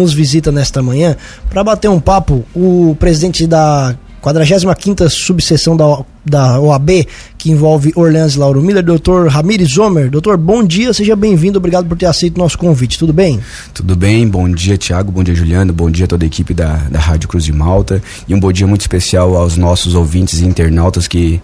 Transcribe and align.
nos 0.00 0.14
visita 0.14 0.52
nesta 0.52 0.80
manhã 0.80 1.16
para 1.50 1.64
bater 1.64 1.90
um 1.90 1.98
papo. 1.98 2.44
O 2.54 2.96
presidente 3.00 3.48
da 3.48 3.96
45ª 4.22 5.08
subseção 5.08 5.76
da, 5.76 6.04
da 6.24 6.60
OAB, 6.60 7.04
que 7.36 7.50
envolve 7.50 7.92
Orleans 7.96 8.34
e 8.34 8.38
Lauro 8.38 8.62
Miller, 8.62 8.84
doutor 8.84 9.26
Ramires 9.26 9.70
Zomer. 9.70 10.08
Doutor, 10.08 10.36
bom 10.36 10.62
dia, 10.62 10.94
seja 10.94 11.16
bem-vindo, 11.16 11.58
obrigado 11.58 11.88
por 11.88 11.98
ter 11.98 12.06
aceito 12.06 12.36
o 12.36 12.38
nosso 12.38 12.56
convite, 12.56 12.96
tudo 12.96 13.12
bem? 13.12 13.40
Tudo 13.74 13.96
bem, 13.96 14.28
bom 14.28 14.48
dia 14.48 14.78
Tiago, 14.78 15.10
bom 15.10 15.24
dia 15.24 15.34
Juliano, 15.34 15.72
bom 15.72 15.90
dia 15.90 16.04
a 16.04 16.08
toda 16.08 16.24
a 16.24 16.28
equipe 16.28 16.54
da, 16.54 16.76
da 16.88 17.00
Rádio 17.00 17.28
Cruz 17.28 17.44
de 17.44 17.52
Malta. 17.52 18.00
E 18.28 18.32
um 18.32 18.38
bom 18.38 18.52
dia 18.52 18.68
muito 18.68 18.82
especial 18.82 19.34
aos 19.36 19.56
nossos 19.56 19.96
ouvintes 19.96 20.40
e 20.40 20.44
internautas 20.44 21.08
que 21.08 21.40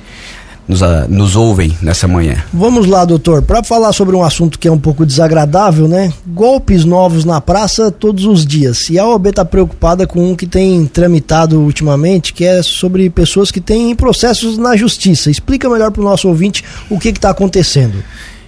nos, 0.66 0.82
uh, 0.82 1.06
nos 1.08 1.36
ouvem 1.36 1.76
nessa 1.82 2.08
manhã. 2.08 2.42
Vamos 2.52 2.86
lá, 2.86 3.04
doutor, 3.04 3.42
para 3.42 3.62
falar 3.62 3.92
sobre 3.92 4.16
um 4.16 4.24
assunto 4.24 4.58
que 4.58 4.68
é 4.68 4.72
um 4.72 4.78
pouco 4.78 5.04
desagradável, 5.04 5.86
né? 5.86 6.12
Golpes 6.26 6.84
novos 6.84 7.24
na 7.24 7.40
praça 7.40 7.90
todos 7.90 8.24
os 8.24 8.46
dias. 8.46 8.88
E 8.90 8.98
a 8.98 9.06
OAB 9.06 9.26
está 9.28 9.44
preocupada 9.44 10.06
com 10.06 10.30
um 10.30 10.34
que 10.34 10.46
tem 10.46 10.86
tramitado 10.86 11.60
ultimamente, 11.60 12.32
que 12.32 12.44
é 12.44 12.62
sobre 12.62 13.08
pessoas 13.10 13.50
que 13.50 13.60
têm 13.60 13.94
processos 13.94 14.58
na 14.58 14.76
justiça. 14.76 15.30
Explica 15.30 15.68
melhor 15.68 15.90
para 15.90 16.00
o 16.00 16.04
nosso 16.04 16.28
ouvinte 16.28 16.64
o 16.88 16.98
que 16.98 17.08
está 17.08 17.30
acontecendo. 17.30 18.02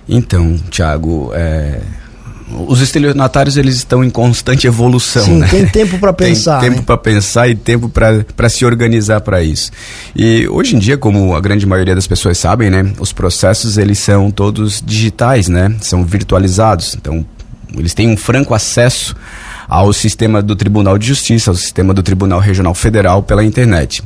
Então, 0.08 0.56
Tiago, 0.70 1.32
é 1.34 1.80
os 2.48 2.80
estelionatários 2.80 3.56
eles 3.56 3.74
estão 3.74 4.04
em 4.04 4.10
constante 4.10 4.66
evolução, 4.66 5.24
Sim, 5.24 5.38
né? 5.38 5.48
tem 5.48 5.66
tempo 5.66 5.98
para 5.98 6.12
pensar. 6.14 6.60
Tem 6.60 6.70
tempo 6.70 6.80
né? 6.80 6.86
para 6.86 6.96
pensar 6.96 7.48
e 7.48 7.54
tempo 7.54 7.88
para 7.88 8.48
se 8.48 8.64
organizar 8.64 9.20
para 9.20 9.42
isso. 9.42 9.70
E 10.14 10.46
hoje 10.48 10.76
em 10.76 10.78
dia, 10.78 10.96
como 10.96 11.34
a 11.34 11.40
grande 11.40 11.66
maioria 11.66 11.94
das 11.94 12.06
pessoas 12.06 12.38
sabem, 12.38 12.70
né, 12.70 12.92
os 13.00 13.12
processos 13.12 13.76
eles 13.78 13.98
são 13.98 14.30
todos 14.30 14.82
digitais, 14.84 15.48
né? 15.48 15.74
São 15.80 16.04
virtualizados. 16.04 16.94
Então, 16.94 17.26
eles 17.76 17.94
têm 17.94 18.08
um 18.08 18.16
franco 18.16 18.54
acesso 18.54 19.16
ao 19.68 19.92
sistema 19.92 20.42
do 20.42 20.54
Tribunal 20.54 20.98
de 20.98 21.06
Justiça, 21.06 21.50
ao 21.50 21.56
sistema 21.56 21.92
do 21.92 22.02
Tribunal 22.02 22.40
Regional 22.40 22.74
Federal 22.74 23.22
pela 23.22 23.44
internet. 23.44 24.02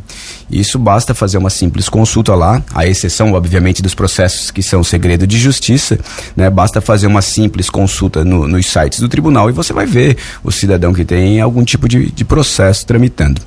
Isso 0.50 0.78
basta 0.78 1.14
fazer 1.14 1.38
uma 1.38 1.50
simples 1.50 1.88
consulta 1.88 2.34
lá, 2.34 2.62
à 2.74 2.86
exceção, 2.86 3.32
obviamente, 3.32 3.82
dos 3.82 3.94
processos 3.94 4.50
que 4.50 4.62
são 4.62 4.82
segredo 4.82 5.26
de 5.26 5.38
justiça, 5.38 5.98
né? 6.34 6.50
Basta 6.50 6.80
fazer 6.80 7.06
uma 7.06 7.22
simples 7.22 7.70
consulta 7.70 8.24
no, 8.24 8.48
nos 8.48 8.66
sites 8.66 9.00
do 9.00 9.08
tribunal 9.08 9.48
e 9.48 9.52
você 9.52 9.72
vai 9.72 9.86
ver 9.86 10.16
o 10.42 10.50
cidadão 10.50 10.92
que 10.92 11.04
tem 11.04 11.40
algum 11.40 11.64
tipo 11.64 11.88
de, 11.88 12.10
de 12.10 12.24
processo 12.24 12.86
tramitando. 12.86 13.40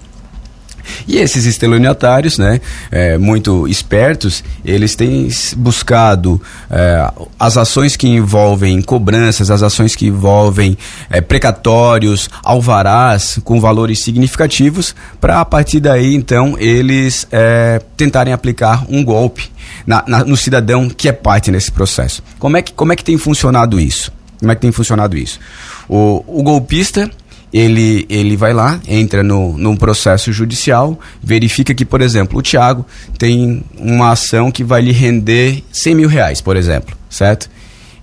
E 1.08 1.18
esses 1.18 1.46
estelionatários, 1.46 2.38
né, 2.38 2.60
é, 2.92 3.18
muito 3.18 3.68
espertos, 3.68 4.44
eles 4.64 4.96
têm 4.96 5.30
buscado 5.58 6.42
é, 6.70 7.12
as 7.40 7.58
ações 7.58 7.96
que 7.96 8.08
envolvem 8.08 8.82
cobranças, 8.82 9.50
as 9.50 9.64
ações 9.64 9.96
que 9.96 10.08
envolvem 10.08 10.78
é, 11.10 11.22
precatórios, 11.22 12.30
alvarás 12.44 13.40
com 13.44 13.60
valores 13.60 14.04
significativos, 14.04 14.96
para 15.20 15.40
a 15.40 15.46
partir 15.46 15.80
daí, 15.80 16.14
então, 16.16 16.56
eles 16.60 17.28
é, 17.32 17.82
tentarem 17.98 18.34
aplicar 18.34 18.86
um 18.90 19.04
golpe 19.04 19.52
na, 19.86 20.04
na, 20.08 20.24
no 20.24 20.38
cidadão 20.38 20.90
que 20.90 21.08
é 21.08 21.12
parte 21.12 21.52
nesse 21.52 21.72
processo. 21.72 22.24
Como 22.40 22.58
é 22.58 22.62
que, 22.62 22.74
como 22.74 22.94
é 22.94 22.96
que 22.96 23.04
tem 23.04 23.18
funcionado 23.18 23.80
isso? 23.80 24.12
Como 24.40 24.52
é 24.52 24.56
que 24.56 24.62
tem 24.62 24.72
funcionado 24.72 25.18
isso? 25.18 25.40
O, 25.88 26.24
o 26.28 26.44
golpista 26.44 27.10
ele, 27.54 28.06
ele 28.10 28.36
vai 28.36 28.52
lá, 28.52 28.80
entra 28.88 29.22
no, 29.22 29.56
num 29.58 29.78
processo 29.78 30.34
judicial, 30.34 31.00
verifica 31.22 31.74
que, 31.76 31.86
por 31.86 32.02
exemplo, 32.02 32.40
o 32.40 32.42
Tiago 32.42 32.84
tem 33.20 33.64
uma 33.78 34.12
ação 34.12 34.52
que 34.52 34.64
vai 34.64 34.82
lhe 34.82 34.92
render 34.92 35.64
100 35.72 35.96
mil 35.96 36.10
reais, 36.10 36.42
por 36.42 36.58
exemplo, 36.58 36.98
certo? 37.08 37.48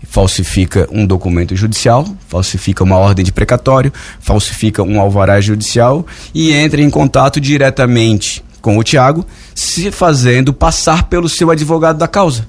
Falsifica 0.08 0.88
um 0.92 1.04
documento 1.04 1.56
judicial, 1.56 2.06
falsifica 2.28 2.84
uma 2.84 2.96
ordem 2.96 3.24
de 3.24 3.32
precatório, 3.32 3.92
falsifica 4.20 4.82
um 4.84 5.00
alvará 5.00 5.40
judicial 5.40 6.06
e 6.32 6.52
entra 6.52 6.80
em 6.80 6.88
contato 6.88 7.40
diretamente 7.40 8.44
com 8.62 8.78
o 8.78 8.84
Tiago, 8.84 9.26
se 9.54 9.90
fazendo 9.90 10.52
passar 10.52 11.04
pelo 11.04 11.28
seu 11.28 11.50
advogado 11.50 11.98
da 11.98 12.06
causa. 12.06 12.46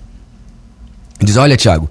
Diz: 1.19 1.37
Olha, 1.37 1.55
Tiago, 1.55 1.89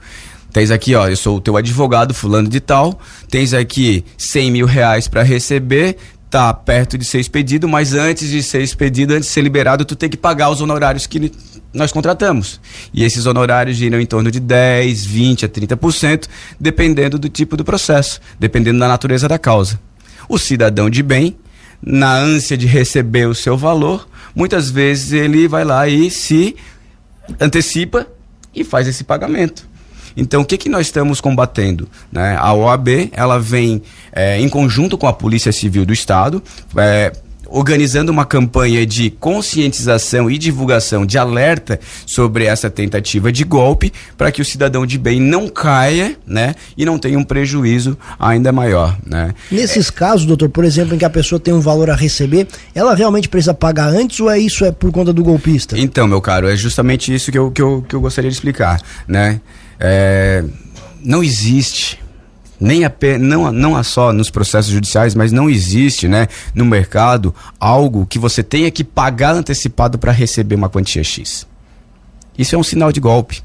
Tens 0.52 0.70
aqui, 0.70 0.94
ó, 0.94 1.08
eu 1.08 1.16
sou 1.16 1.36
o 1.36 1.40
teu 1.40 1.56
advogado, 1.56 2.12
fulano 2.12 2.48
de 2.48 2.60
tal. 2.60 3.00
Tens 3.28 3.54
aqui 3.54 4.04
100 4.18 4.50
mil 4.50 4.66
reais 4.66 5.06
para 5.06 5.22
receber. 5.22 5.96
Tá 6.28 6.54
perto 6.54 6.96
de 6.96 7.04
ser 7.04 7.18
expedido, 7.18 7.68
mas 7.68 7.92
antes 7.92 8.30
de 8.30 8.40
ser 8.40 8.62
expedido, 8.62 9.14
antes 9.14 9.26
de 9.28 9.32
ser 9.32 9.42
liberado, 9.42 9.84
tu 9.84 9.96
tem 9.96 10.08
que 10.08 10.16
pagar 10.16 10.48
os 10.50 10.60
honorários 10.60 11.04
que 11.06 11.32
nós 11.74 11.90
contratamos. 11.90 12.60
E 12.94 13.02
esses 13.02 13.26
honorários 13.26 13.76
giram 13.76 14.00
em 14.00 14.06
torno 14.06 14.30
de 14.30 14.38
10, 14.38 15.04
20 15.06 15.44
a 15.44 15.48
30%, 15.48 16.28
dependendo 16.58 17.18
do 17.18 17.28
tipo 17.28 17.56
do 17.56 17.64
processo, 17.64 18.20
dependendo 18.38 18.78
da 18.78 18.86
natureza 18.86 19.26
da 19.26 19.38
causa. 19.38 19.80
O 20.28 20.38
cidadão 20.38 20.88
de 20.88 21.02
bem, 21.02 21.36
na 21.82 22.14
ânsia 22.14 22.56
de 22.56 22.66
receber 22.66 23.26
o 23.26 23.34
seu 23.34 23.56
valor, 23.56 24.08
muitas 24.34 24.70
vezes 24.70 25.12
ele 25.12 25.48
vai 25.48 25.64
lá 25.64 25.88
e 25.88 26.10
se 26.10 26.54
antecipa 27.40 28.06
e 28.54 28.62
faz 28.62 28.86
esse 28.86 29.02
pagamento. 29.04 29.69
Então, 30.16 30.42
o 30.42 30.44
que, 30.44 30.56
que 30.56 30.68
nós 30.68 30.86
estamos 30.86 31.20
combatendo? 31.20 31.88
Né? 32.10 32.36
A 32.38 32.52
OAB 32.52 33.10
ela 33.12 33.38
vem 33.38 33.82
é, 34.12 34.40
em 34.40 34.48
conjunto 34.48 34.98
com 34.98 35.06
a 35.06 35.12
Polícia 35.12 35.52
Civil 35.52 35.84
do 35.84 35.92
Estado. 35.92 36.42
É, 36.76 37.12
organizando 37.50 38.12
uma 38.12 38.24
campanha 38.24 38.86
de 38.86 39.10
conscientização 39.10 40.30
e 40.30 40.38
divulgação 40.38 41.04
de 41.04 41.18
alerta 41.18 41.80
sobre 42.06 42.44
essa 42.44 42.70
tentativa 42.70 43.32
de 43.32 43.44
golpe 43.44 43.92
para 44.16 44.30
que 44.30 44.40
o 44.40 44.44
cidadão 44.44 44.86
de 44.86 44.96
bem 44.96 45.20
não 45.20 45.48
caia, 45.48 46.16
né, 46.26 46.54
e 46.76 46.84
não 46.84 46.98
tenha 46.98 47.18
um 47.18 47.24
prejuízo 47.24 47.98
ainda 48.18 48.52
maior, 48.52 48.96
né? 49.04 49.34
Nesses 49.50 49.88
é... 49.88 49.92
casos, 49.92 50.24
doutor, 50.24 50.48
por 50.48 50.64
exemplo, 50.64 50.94
em 50.94 50.98
que 50.98 51.04
a 51.04 51.10
pessoa 51.10 51.40
tem 51.40 51.52
um 51.52 51.60
valor 51.60 51.90
a 51.90 51.96
receber, 51.96 52.46
ela 52.74 52.94
realmente 52.94 53.28
precisa 53.28 53.52
pagar 53.52 53.88
antes 53.88 54.20
ou 54.20 54.30
é 54.30 54.38
isso 54.38 54.64
é 54.64 54.70
por 54.70 54.92
conta 54.92 55.12
do 55.12 55.24
golpista? 55.24 55.76
Então, 55.78 56.06
meu 56.06 56.20
caro, 56.20 56.48
é 56.48 56.54
justamente 56.54 57.12
isso 57.12 57.32
que 57.32 57.38
eu, 57.38 57.50
que 57.50 57.60
eu, 57.60 57.84
que 57.86 57.94
eu 57.94 58.00
gostaria 58.00 58.30
de 58.30 58.36
explicar, 58.36 58.80
né? 59.08 59.40
É, 59.80 60.44
não 61.02 61.24
existe 61.24 61.98
nem 62.60 62.82
não, 63.18 63.50
não 63.50 63.82
só 63.82 64.12
nos 64.12 64.28
processos 64.28 64.70
judiciais, 64.70 65.14
mas 65.14 65.32
não 65.32 65.48
existe 65.48 66.06
né, 66.06 66.28
no 66.54 66.66
mercado 66.66 67.34
algo 67.58 68.06
que 68.06 68.18
você 68.18 68.42
tenha 68.42 68.70
que 68.70 68.84
pagar 68.84 69.34
antecipado 69.34 69.98
para 69.98 70.12
receber 70.12 70.56
uma 70.56 70.68
quantia 70.68 71.02
X. 71.02 71.46
Isso 72.36 72.54
é 72.54 72.58
um 72.58 72.62
sinal 72.62 72.92
de 72.92 73.00
golpe, 73.00 73.42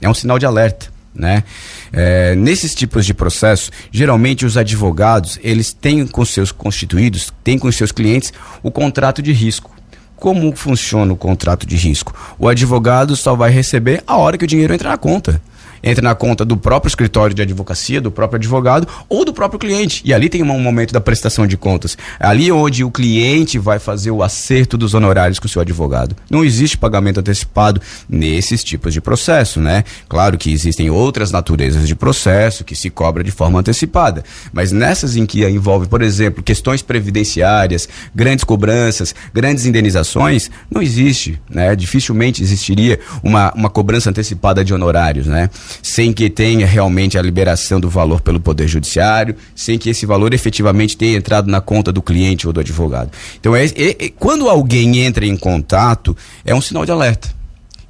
é 0.00 0.08
um 0.08 0.14
sinal 0.14 0.38
de 0.38 0.46
alerta. 0.46 0.94
Né? 1.14 1.44
É, 1.92 2.34
nesses 2.34 2.74
tipos 2.74 3.06
de 3.06 3.14
processo, 3.14 3.70
geralmente 3.92 4.44
os 4.44 4.56
advogados 4.56 5.38
eles 5.44 5.72
têm 5.72 6.04
com 6.06 6.24
seus 6.24 6.50
constituídos, 6.50 7.32
têm 7.44 7.56
com 7.56 7.70
seus 7.70 7.92
clientes 7.92 8.32
o 8.62 8.70
contrato 8.70 9.22
de 9.22 9.32
risco. 9.32 9.70
Como 10.16 10.56
funciona 10.56 11.12
o 11.12 11.16
contrato 11.16 11.66
de 11.66 11.76
risco? 11.76 12.14
O 12.38 12.48
advogado 12.48 13.14
só 13.14 13.36
vai 13.36 13.50
receber 13.50 14.02
a 14.06 14.16
hora 14.16 14.38
que 14.38 14.44
o 14.44 14.48
dinheiro 14.48 14.72
entra 14.72 14.88
na 14.88 14.96
conta 14.96 15.40
entra 15.84 16.02
na 16.02 16.14
conta 16.14 16.44
do 16.44 16.56
próprio 16.56 16.88
escritório 16.88 17.34
de 17.34 17.42
advocacia, 17.42 18.00
do 18.00 18.10
próprio 18.10 18.38
advogado 18.38 18.88
ou 19.08 19.24
do 19.24 19.32
próprio 19.32 19.60
cliente. 19.60 20.02
E 20.04 20.14
ali 20.14 20.28
tem 20.28 20.42
um 20.42 20.58
momento 20.58 20.92
da 20.92 21.00
prestação 21.00 21.46
de 21.46 21.56
contas. 21.56 21.96
É 22.18 22.26
ali 22.26 22.50
onde 22.50 22.82
o 22.82 22.90
cliente 22.90 23.58
vai 23.58 23.78
fazer 23.78 24.10
o 24.10 24.22
acerto 24.22 24.78
dos 24.78 24.94
honorários 24.94 25.38
com 25.38 25.46
o 25.46 25.48
seu 25.48 25.60
advogado. 25.60 26.16
Não 26.30 26.44
existe 26.44 26.78
pagamento 26.78 27.20
antecipado 27.20 27.80
nesses 28.08 28.64
tipos 28.64 28.92
de 28.92 29.00
processo, 29.00 29.60
né? 29.60 29.84
Claro 30.08 30.38
que 30.38 30.50
existem 30.50 30.88
outras 30.88 31.30
naturezas 31.30 31.86
de 31.86 31.94
processo 31.94 32.64
que 32.64 32.74
se 32.74 32.88
cobra 32.88 33.22
de 33.22 33.30
forma 33.30 33.60
antecipada, 33.60 34.24
mas 34.52 34.72
nessas 34.72 35.16
em 35.16 35.26
que 35.26 35.46
envolve, 35.46 35.86
por 35.86 36.00
exemplo, 36.00 36.42
questões 36.42 36.80
previdenciárias, 36.80 37.88
grandes 38.14 38.44
cobranças, 38.44 39.14
grandes 39.32 39.66
indenizações, 39.66 40.50
não 40.70 40.80
existe, 40.80 41.40
né? 41.50 41.76
Dificilmente 41.76 42.42
existiria 42.42 42.98
uma, 43.22 43.52
uma 43.54 43.68
cobrança 43.68 44.10
antecipada 44.10 44.64
de 44.64 44.72
honorários, 44.72 45.26
né? 45.26 45.50
Sem 45.82 46.12
que 46.12 46.28
tenha 46.30 46.66
realmente 46.66 47.18
a 47.18 47.22
liberação 47.22 47.80
do 47.80 47.88
valor 47.88 48.20
pelo 48.20 48.40
Poder 48.40 48.68
Judiciário, 48.68 49.36
sem 49.54 49.78
que 49.78 49.90
esse 49.90 50.06
valor 50.06 50.34
efetivamente 50.34 50.96
tenha 50.96 51.16
entrado 51.16 51.50
na 51.50 51.60
conta 51.60 51.92
do 51.92 52.02
cliente 52.02 52.46
ou 52.46 52.52
do 52.52 52.60
advogado. 52.60 53.10
Então, 53.38 53.54
é, 53.54 53.64
é, 53.66 54.06
é 54.06 54.08
quando 54.08 54.48
alguém 54.48 54.98
entra 54.98 55.26
em 55.26 55.36
contato, 55.36 56.16
é 56.44 56.54
um 56.54 56.60
sinal 56.60 56.84
de 56.84 56.92
alerta. 56.92 57.28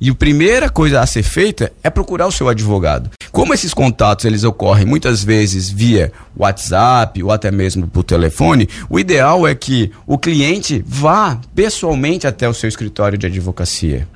E 0.00 0.10
a 0.10 0.14
primeira 0.14 0.68
coisa 0.68 1.00
a 1.00 1.06
ser 1.06 1.22
feita 1.22 1.72
é 1.82 1.88
procurar 1.88 2.26
o 2.26 2.32
seu 2.32 2.48
advogado. 2.48 3.10
Como 3.32 3.54
esses 3.54 3.72
contatos 3.72 4.24
eles 4.24 4.44
ocorrem 4.44 4.84
muitas 4.84 5.24
vezes 5.24 5.70
via 5.70 6.12
WhatsApp 6.36 7.22
ou 7.22 7.30
até 7.30 7.50
mesmo 7.50 7.86
por 7.86 8.02
telefone, 8.02 8.68
o 8.90 8.98
ideal 8.98 9.46
é 9.46 9.54
que 9.54 9.90
o 10.06 10.18
cliente 10.18 10.84
vá 10.86 11.40
pessoalmente 11.54 12.26
até 12.26 12.48
o 12.48 12.54
seu 12.54 12.68
escritório 12.68 13.16
de 13.16 13.26
advocacia 13.26 14.06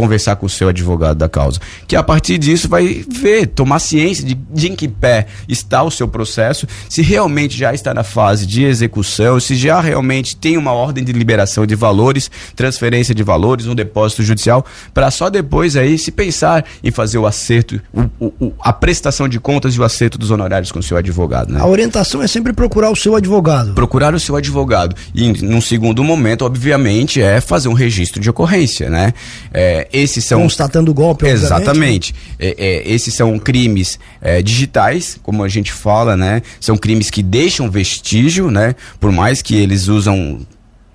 conversar 0.00 0.36
com 0.36 0.46
o 0.46 0.48
seu 0.48 0.68
advogado 0.68 1.18
da 1.18 1.28
causa. 1.28 1.60
Que 1.86 1.94
a 1.94 2.02
partir 2.02 2.38
disso 2.38 2.68
vai 2.68 3.04
ver, 3.06 3.46
tomar 3.48 3.78
ciência 3.78 4.24
de, 4.24 4.34
de 4.34 4.68
em 4.68 4.74
que 4.74 4.88
pé 4.88 5.26
está 5.46 5.82
o 5.82 5.90
seu 5.90 6.08
processo, 6.08 6.66
se 6.88 7.02
realmente 7.02 7.56
já 7.56 7.74
está 7.74 7.92
na 7.92 8.02
fase 8.02 8.46
de 8.46 8.64
execução, 8.64 9.38
se 9.38 9.54
já 9.56 9.80
realmente 9.80 10.36
tem 10.36 10.56
uma 10.56 10.72
ordem 10.72 11.04
de 11.04 11.12
liberação 11.12 11.66
de 11.66 11.74
valores, 11.74 12.30
transferência 12.56 13.14
de 13.14 13.22
valores, 13.22 13.66
um 13.66 13.74
depósito 13.74 14.22
judicial, 14.22 14.64
para 14.94 15.10
só 15.10 15.28
depois 15.28 15.76
aí 15.76 15.98
se 15.98 16.10
pensar 16.10 16.64
em 16.82 16.90
fazer 16.90 17.18
o 17.18 17.26
acerto, 17.26 17.80
o, 17.92 18.32
o, 18.40 18.52
a 18.60 18.72
prestação 18.72 19.28
de 19.28 19.38
contas 19.38 19.74
e 19.74 19.80
o 19.80 19.84
acerto 19.84 20.16
dos 20.16 20.30
honorários 20.30 20.72
com 20.72 20.78
o 20.78 20.82
seu 20.82 20.96
advogado. 20.96 21.52
Né? 21.52 21.60
A 21.60 21.66
orientação 21.66 22.22
é 22.22 22.26
sempre 22.26 22.54
procurar 22.54 22.90
o 22.90 22.96
seu 22.96 23.14
advogado. 23.14 23.74
Procurar 23.74 24.14
o 24.14 24.20
seu 24.20 24.34
advogado. 24.34 24.96
E 25.14 25.30
num 25.42 25.60
segundo 25.60 26.02
momento, 26.02 26.44
obviamente, 26.46 27.20
é 27.20 27.40
fazer 27.40 27.68
um 27.68 27.74
registro 27.74 28.20
de 28.20 28.30
ocorrência, 28.30 28.88
né? 28.88 29.12
É, 29.52 29.88
esses 29.92 30.24
são 30.24 30.42
constatando 30.42 30.90
o 30.90 30.94
golpe. 30.94 31.26
Exatamente. 31.26 32.14
É, 32.38 32.54
é, 32.58 32.92
esses 32.92 33.14
são 33.14 33.38
crimes 33.38 33.98
é, 34.20 34.42
digitais, 34.42 35.18
como 35.22 35.42
a 35.42 35.48
gente 35.48 35.72
fala, 35.72 36.16
né? 36.16 36.42
São 36.60 36.76
crimes 36.76 37.10
que 37.10 37.22
deixam 37.22 37.70
vestígio, 37.70 38.50
né? 38.50 38.74
Por 38.98 39.12
mais 39.12 39.42
que 39.42 39.54
eles 39.56 39.88
usam 39.88 40.40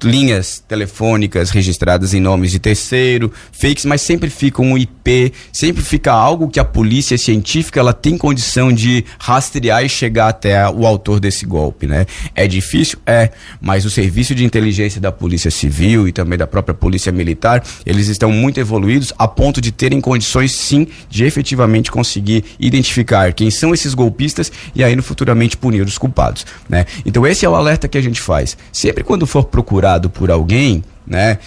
linhas 0.04 0.64
telefônicas 0.68 1.50
registradas 1.50 2.14
em 2.14 2.20
nomes 2.20 2.52
de 2.52 2.60
terceiro, 2.60 3.32
fakes, 3.52 3.86
mas 3.86 4.02
sempre 4.02 4.30
fica 4.30 4.62
um 4.62 4.78
IP, 4.78 5.34
sempre 5.52 5.82
fica 5.82 6.12
algo 6.12 6.50
que 6.50 6.60
a 6.60 6.66
polícia 6.66 7.18
científica 7.18 7.80
ela 7.80 7.94
tem 7.94 8.18
condição 8.18 8.72
de 8.72 9.06
rastrear 9.20 9.84
e 9.84 9.90
chegar 9.90 10.30
até 10.30 10.68
o 10.70 10.86
autor 10.86 11.20
desse 11.20 11.46
golpe, 11.46 11.88
né? 11.88 12.06
É 12.36 12.48
difícil, 12.48 13.00
é, 13.06 13.32
mas 13.62 13.86
o 13.86 13.90
serviço 13.90 14.36
de 14.36 14.44
inteligência 14.44 15.00
da 15.00 15.12
Polícia 15.12 15.50
Civil 15.50 16.08
e 16.08 16.12
também 16.12 16.38
da 16.38 16.48
própria 16.48 16.74
Polícia 16.74 17.12
Militar, 17.12 17.64
eles 17.86 18.08
estão 18.08 18.32
muito 18.32 18.60
evoluídos 18.60 19.14
a 19.18 19.28
ponto 19.28 19.62
de 19.62 19.72
terem 19.72 20.02
condições 20.02 20.52
sim 20.52 20.88
de 21.10 21.24
efetivamente 21.24 21.92
conseguir 21.92 22.44
identificar 22.60 23.34
quem 23.34 23.50
são 23.50 23.74
esses 23.74 23.94
golpistas 23.94 24.52
e 24.74 24.84
aí 24.84 24.96
no 24.96 25.04
futuramente 25.04 25.58
punir 25.58 25.86
os 25.86 25.98
culpados, 25.98 26.46
né? 26.68 26.86
Então 27.06 27.26
esse 27.26 27.46
é 27.46 27.50
o 27.50 27.56
alerta 27.56 27.88
que 27.88 27.98
a 27.98 28.02
gente 28.02 28.20
faz. 28.20 28.58
Sempre 28.72 29.04
quando 29.04 29.26
for 29.26 29.46
procurar 29.46 29.85
procurado 29.86 30.10
por 30.10 30.32
alguém, 30.32 30.84
né? 31.06 31.38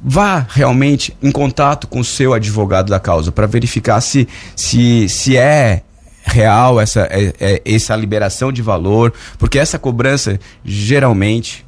Vá 0.00 0.46
realmente 0.48 1.14
em 1.22 1.30
contato 1.30 1.86
com 1.86 2.00
o 2.00 2.04
seu 2.04 2.32
advogado 2.32 2.88
da 2.88 3.00
causa 3.00 3.30
para 3.30 3.46
verificar 3.46 4.00
se, 4.00 4.26
se, 4.56 5.08
se 5.08 5.36
é 5.36 5.82
real 6.24 6.80
essa, 6.80 7.08
é, 7.10 7.34
é, 7.40 7.62
essa 7.64 7.94
liberação 7.96 8.52
de 8.52 8.62
valor, 8.62 9.12
porque 9.38 9.58
essa 9.58 9.78
cobrança 9.78 10.38
geralmente 10.64 11.66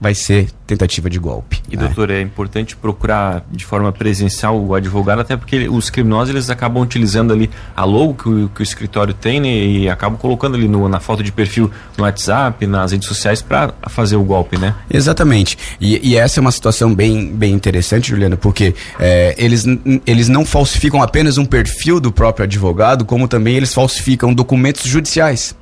vai 0.00 0.14
ser 0.14 0.48
tentativa 0.66 1.10
de 1.10 1.18
golpe. 1.18 1.60
E 1.70 1.76
né? 1.76 1.84
doutor, 1.84 2.10
é 2.10 2.20
importante 2.20 2.76
procurar 2.76 3.44
de 3.50 3.64
forma 3.64 3.90
presencial 3.90 4.60
o 4.60 4.74
advogado, 4.74 5.20
até 5.20 5.36
porque 5.36 5.68
os 5.68 5.90
criminosos 5.90 6.30
eles 6.30 6.50
acabam 6.50 6.82
utilizando 6.82 7.32
ali 7.32 7.50
a 7.74 7.84
logo 7.84 8.14
que 8.14 8.28
o, 8.28 8.48
que 8.48 8.60
o 8.60 8.62
escritório 8.62 9.14
tem 9.14 9.40
né, 9.40 9.48
e 9.48 9.88
acabam 9.88 10.18
colocando 10.18 10.54
ali 10.54 10.68
no, 10.68 10.88
na 10.88 11.00
foto 11.00 11.22
de 11.22 11.32
perfil 11.32 11.70
no 11.96 12.04
WhatsApp, 12.04 12.66
nas 12.66 12.92
redes 12.92 13.08
sociais 13.08 13.42
para 13.42 13.72
fazer 13.88 14.16
o 14.16 14.22
golpe, 14.22 14.58
né? 14.58 14.74
Exatamente. 14.90 15.58
E, 15.80 16.10
e, 16.10 16.16
essa 16.16 16.38
é 16.38 16.40
uma 16.40 16.52
situação 16.52 16.94
bem, 16.94 17.34
bem 17.34 17.52
interessante, 17.52 18.10
Juliana, 18.10 18.36
porque 18.36 18.74
é, 18.98 19.34
eles, 19.38 19.64
eles 20.06 20.28
não 20.28 20.44
falsificam 20.44 21.02
apenas 21.02 21.38
um 21.38 21.44
perfil 21.44 21.98
do 21.98 22.12
próprio 22.12 22.44
advogado, 22.44 23.04
como 23.04 23.26
também 23.26 23.56
eles 23.56 23.72
falsificam 23.72 24.32
documentos 24.34 24.84
judiciais. 24.84 25.56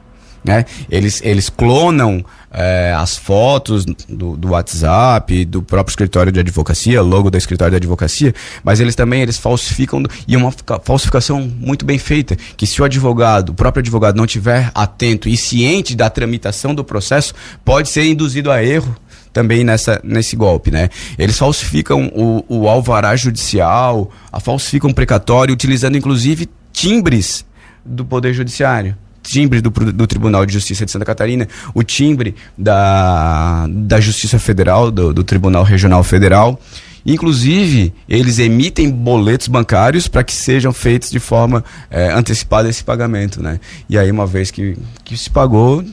Né? 0.46 0.64
Eles, 0.88 1.20
eles 1.24 1.50
clonam 1.50 2.24
é, 2.52 2.94
as 2.96 3.16
fotos 3.16 3.84
do, 3.84 4.36
do 4.36 4.50
WhatsApp, 4.50 5.44
do 5.44 5.60
próprio 5.60 5.90
escritório 5.90 6.30
de 6.30 6.38
advocacia, 6.38 7.02
logo 7.02 7.30
do 7.30 7.36
escritório 7.36 7.72
de 7.72 7.76
advocacia, 7.78 8.32
mas 8.62 8.78
eles 8.78 8.94
também 8.94 9.22
eles 9.22 9.38
falsificam 9.38 10.04
e 10.28 10.36
é 10.36 10.38
uma 10.38 10.54
falsificação 10.84 11.40
muito 11.40 11.84
bem 11.84 11.98
feita, 11.98 12.36
que 12.56 12.64
se 12.64 12.80
o 12.80 12.84
advogado, 12.84 13.50
o 13.50 13.54
próprio 13.54 13.80
advogado 13.80 14.16
não 14.16 14.26
tiver 14.26 14.70
atento 14.72 15.28
e 15.28 15.36
ciente 15.36 15.96
da 15.96 16.08
tramitação 16.08 16.72
do 16.72 16.84
processo, 16.84 17.34
pode 17.64 17.88
ser 17.88 18.06
induzido 18.06 18.52
a 18.52 18.62
erro 18.62 18.96
também 19.32 19.64
nessa, 19.64 20.00
nesse 20.04 20.36
golpe, 20.36 20.70
né? 20.70 20.88
Eles 21.18 21.36
falsificam 21.36 22.06
o, 22.14 22.44
o 22.48 22.68
alvará 22.68 23.16
judicial, 23.16 24.10
falsificam 24.40 24.92
precatório, 24.92 25.52
utilizando 25.52 25.98
inclusive 25.98 26.48
timbres 26.72 27.44
do 27.84 28.04
Poder 28.04 28.32
Judiciário 28.32 28.96
timbre 29.26 29.60
do, 29.60 29.70
do 29.70 30.06
Tribunal 30.06 30.46
de 30.46 30.52
Justiça 30.52 30.84
de 30.84 30.90
Santa 30.90 31.04
Catarina, 31.04 31.48
o 31.74 31.82
timbre 31.82 32.34
da, 32.56 33.66
da 33.68 34.00
Justiça 34.00 34.38
Federal, 34.38 34.90
do, 34.90 35.12
do 35.12 35.24
Tribunal 35.24 35.64
Regional 35.64 36.02
Federal. 36.02 36.58
Inclusive, 37.04 37.92
eles 38.08 38.40
emitem 38.40 38.90
boletos 38.90 39.46
bancários 39.46 40.08
para 40.08 40.24
que 40.24 40.32
sejam 40.32 40.72
feitos 40.72 41.10
de 41.10 41.20
forma 41.20 41.64
é, 41.88 42.10
antecipada 42.10 42.68
esse 42.68 42.82
pagamento, 42.82 43.40
né? 43.40 43.60
E 43.88 43.96
aí, 43.96 44.10
uma 44.10 44.26
vez 44.26 44.50
que, 44.50 44.76
que 45.04 45.16
se 45.16 45.30
pagou, 45.30 45.84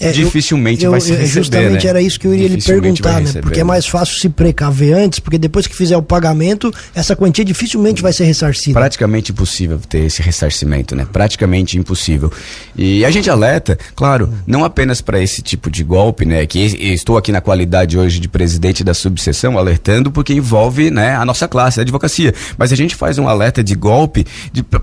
é, 0.00 0.10
dificilmente 0.12 0.84
eu, 0.84 0.90
vai 0.90 1.00
se 1.00 1.12
receber. 1.12 1.28
Justamente 1.28 1.84
né? 1.84 1.90
era 1.90 2.00
isso 2.00 2.18
que 2.18 2.26
eu 2.26 2.34
iria 2.34 2.48
lhe 2.48 2.62
perguntar, 2.62 3.20
né? 3.20 3.32
Porque 3.42 3.60
é 3.60 3.64
mais 3.64 3.86
fácil 3.86 4.18
se 4.18 4.30
precaver 4.30 4.94
antes, 4.94 5.20
porque 5.20 5.36
depois 5.36 5.66
que 5.66 5.76
fizer 5.76 5.96
o 5.96 6.02
pagamento, 6.02 6.72
essa 6.94 7.14
quantia 7.14 7.44
dificilmente 7.44 8.00
vai 8.00 8.12
ser 8.12 8.24
ressarcida. 8.24 8.80
Praticamente 8.80 9.30
impossível 9.30 9.78
ter 9.78 10.06
esse 10.06 10.22
ressarcimento, 10.22 10.96
né? 10.96 11.06
Praticamente 11.10 11.76
impossível. 11.76 12.32
E 12.74 13.04
a 13.04 13.10
gente 13.10 13.28
alerta, 13.28 13.78
claro, 13.94 14.32
não 14.46 14.64
apenas 14.64 15.02
para 15.02 15.20
esse 15.20 15.42
tipo 15.42 15.70
de 15.70 15.84
golpe, 15.84 16.24
né? 16.24 16.46
Que 16.46 16.58
estou 16.58 17.18
aqui 17.18 17.30
na 17.30 17.42
qualidade 17.42 17.98
hoje 17.98 18.18
de 18.18 18.28
presidente 18.28 18.82
da 18.82 18.94
subseção 18.94 19.58
alertando 19.58 20.10
porque 20.10 20.32
envolve, 20.32 20.90
né, 20.90 21.14
a 21.14 21.24
nossa 21.26 21.46
classe, 21.46 21.78
a 21.78 21.82
advocacia. 21.82 22.32
Mas 22.56 22.72
a 22.72 22.76
gente 22.76 22.94
faz 22.94 23.18
um 23.18 23.28
alerta 23.28 23.62
de 23.62 23.74
golpe 23.74 24.26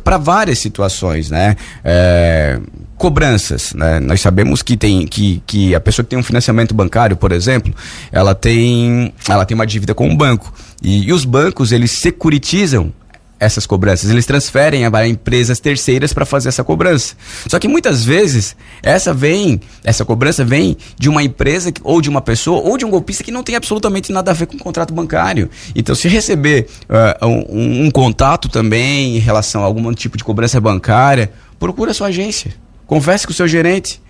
para 0.03 0.17
várias 0.17 0.59
situações, 0.59 1.31
né? 1.31 1.55
É, 1.83 2.59
cobranças, 2.97 3.73
né? 3.73 3.99
Nós 3.99 4.21
sabemos 4.21 4.61
que 4.61 4.75
tem 4.75 5.06
que, 5.07 5.41
que 5.45 5.75
a 5.75 5.79
pessoa 5.79 6.03
que 6.03 6.09
tem 6.09 6.19
um 6.19 6.23
financiamento 6.23 6.73
bancário, 6.73 7.15
por 7.15 7.31
exemplo, 7.31 7.73
ela 8.11 8.35
tem 8.35 9.13
ela 9.27 9.45
tem 9.45 9.55
uma 9.55 9.65
dívida 9.65 9.93
com 9.93 10.07
um 10.07 10.15
banco 10.15 10.53
e, 10.81 11.07
e 11.07 11.13
os 11.13 11.25
bancos 11.25 11.71
eles 11.71 11.91
securitizam 11.91 12.93
essas 13.39 13.65
cobranças, 13.65 14.09
eles 14.09 14.25
transferem 14.25 14.89
para 14.89 15.07
empresas 15.07 15.59
terceiras 15.59 16.11
para 16.11 16.25
fazer 16.25 16.49
essa 16.49 16.63
cobrança. 16.63 17.15
Só 17.47 17.59
que 17.59 17.67
muitas 17.67 18.03
vezes 18.03 18.55
essa 18.81 19.13
vem, 19.13 19.61
essa 19.83 20.03
cobrança 20.03 20.43
vem 20.43 20.75
de 20.97 21.07
uma 21.07 21.23
empresa 21.23 21.71
ou 21.83 22.01
de 22.01 22.09
uma 22.09 22.21
pessoa 22.21 22.61
ou 22.61 22.77
de 22.77 22.85
um 22.85 22.89
golpista 22.89 23.23
que 23.23 23.31
não 23.31 23.43
tem 23.43 23.55
absolutamente 23.55 24.11
nada 24.11 24.31
a 24.31 24.33
ver 24.33 24.47
com 24.47 24.55
o 24.55 24.59
contrato 24.59 24.93
bancário. 24.93 25.49
Então, 25.75 25.93
se 25.93 26.07
receber 26.07 26.67
uh, 26.89 27.25
um, 27.27 27.85
um 27.85 27.91
contato 27.91 28.49
também 28.49 29.17
em 29.17 29.19
relação 29.19 29.61
a 29.61 29.65
algum 29.65 29.93
tipo 29.93 30.17
de 30.17 30.23
cobrança 30.23 30.59
bancária, 30.59 31.31
procura 31.59 31.91
a 31.91 31.93
sua 31.93 32.07
agência. 32.07 32.53
Converse 32.85 33.27
com 33.27 33.33
o 33.33 33.35
seu 33.35 33.47
gerente. 33.47 34.01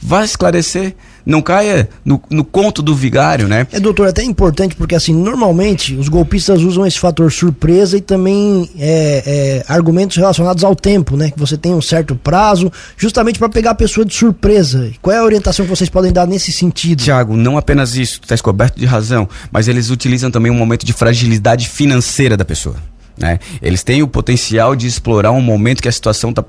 Vá 0.00 0.24
esclarecer. 0.24 0.94
Não 1.26 1.40
caia 1.40 1.88
no, 2.04 2.22
no 2.28 2.44
conto 2.44 2.82
do 2.82 2.94
vigário, 2.94 3.48
né? 3.48 3.66
É, 3.72 3.80
doutor, 3.80 4.06
é 4.06 4.10
até 4.10 4.22
importante 4.22 4.74
porque, 4.74 4.94
assim, 4.94 5.14
normalmente 5.14 5.94
os 5.94 6.08
golpistas 6.08 6.60
usam 6.60 6.86
esse 6.86 6.98
fator 6.98 7.32
surpresa 7.32 7.96
e 7.96 8.02
também 8.02 8.68
é, 8.78 9.22
é, 9.26 9.64
argumentos 9.66 10.18
relacionados 10.18 10.62
ao 10.62 10.76
tempo, 10.76 11.16
né? 11.16 11.30
Que 11.30 11.38
você 11.38 11.56
tem 11.56 11.72
um 11.72 11.80
certo 11.80 12.14
prazo, 12.14 12.70
justamente 12.98 13.38
para 13.38 13.48
pegar 13.48 13.70
a 13.70 13.74
pessoa 13.74 14.04
de 14.04 14.14
surpresa. 14.14 14.90
Qual 15.00 15.16
é 15.16 15.18
a 15.18 15.24
orientação 15.24 15.64
que 15.64 15.70
vocês 15.70 15.88
podem 15.88 16.12
dar 16.12 16.26
nesse 16.26 16.52
sentido? 16.52 17.02
Tiago, 17.02 17.36
não 17.36 17.56
apenas 17.56 17.96
isso, 17.96 18.20
tu 18.20 18.24
está 18.24 18.36
coberto 18.44 18.78
de 18.78 18.84
razão, 18.84 19.26
mas 19.50 19.66
eles 19.66 19.88
utilizam 19.88 20.30
também 20.30 20.52
um 20.52 20.56
momento 20.56 20.84
de 20.84 20.92
fragilidade 20.92 21.70
financeira 21.70 22.36
da 22.36 22.44
pessoa. 22.44 22.76
Né? 23.16 23.38
Eles 23.62 23.84
têm 23.84 24.02
o 24.02 24.08
potencial 24.08 24.74
de 24.74 24.88
explorar 24.88 25.30
um 25.30 25.40
momento 25.40 25.80
que 25.80 25.88
a 25.88 25.92
situação 25.92 26.32
tá 26.32 26.44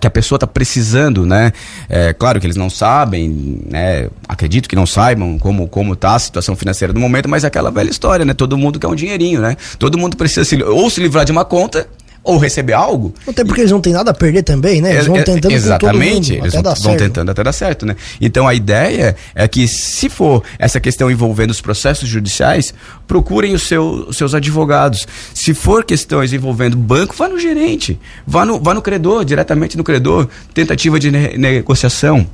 que 0.00 0.06
a 0.06 0.10
pessoa 0.10 0.36
está 0.36 0.46
precisando, 0.46 1.24
né? 1.24 1.52
É, 1.88 2.12
claro 2.12 2.40
que 2.40 2.46
eles 2.46 2.56
não 2.56 2.68
sabem, 2.68 3.62
né? 3.70 4.08
Acredito 4.28 4.68
que 4.68 4.74
não 4.74 4.86
saibam 4.86 5.38
como 5.38 5.68
como 5.68 5.92
está 5.92 6.16
a 6.16 6.18
situação 6.18 6.56
financeira 6.56 6.92
do 6.92 6.98
momento, 6.98 7.28
mas 7.28 7.44
é 7.44 7.46
aquela 7.46 7.70
velha 7.70 7.90
história, 7.90 8.24
né? 8.24 8.34
Todo 8.34 8.58
mundo 8.58 8.80
quer 8.80 8.88
um 8.88 8.94
dinheirinho, 8.94 9.40
né? 9.40 9.56
Todo 9.78 9.96
mundo 9.96 10.16
precisa 10.16 10.44
se, 10.44 10.60
ou 10.62 10.90
se 10.90 11.00
livrar 11.00 11.24
de 11.24 11.30
uma 11.30 11.44
conta 11.44 11.86
ou 12.22 12.38
receber 12.38 12.74
algo. 12.74 13.14
Até 13.26 13.44
porque 13.44 13.62
eles 13.62 13.70
não 13.70 13.80
têm 13.80 13.92
nada 13.92 14.10
a 14.10 14.14
perder 14.14 14.42
também, 14.42 14.80
né? 14.80 14.92
Eles 14.92 15.06
vão 15.06 15.22
tentando 15.22 15.52
Exatamente, 15.52 16.34
mundo, 16.34 16.42
eles 16.44 16.54
vão, 16.54 16.62
vão 16.62 16.96
tentando 16.96 17.30
até 17.30 17.42
dar 17.42 17.52
certo, 17.52 17.86
né? 17.86 17.96
Então 18.20 18.46
a 18.46 18.54
ideia 18.54 19.16
é 19.34 19.48
que 19.48 19.66
se 19.66 20.08
for 20.08 20.42
essa 20.58 20.78
questão 20.78 21.10
envolvendo 21.10 21.50
os 21.50 21.60
processos 21.60 22.08
judiciais, 22.08 22.74
procurem 23.06 23.54
os, 23.54 23.62
seu, 23.62 24.12
seus 24.12 24.34
advogados. 24.34 25.08
Se 25.32 25.54
for 25.54 25.84
questões 25.84 26.32
envolvendo 26.32 26.76
banco, 26.76 27.14
vá 27.16 27.28
no 27.28 27.38
gerente, 27.38 27.98
vá 28.26 28.44
no, 28.44 28.60
vá 28.60 28.74
no 28.74 28.82
credor, 28.82 29.24
diretamente 29.24 29.76
no 29.76 29.84
credor, 29.84 30.28
tentativa 30.52 31.00
de 31.00 31.10
ne 31.10 31.38
negociação. 31.38 32.26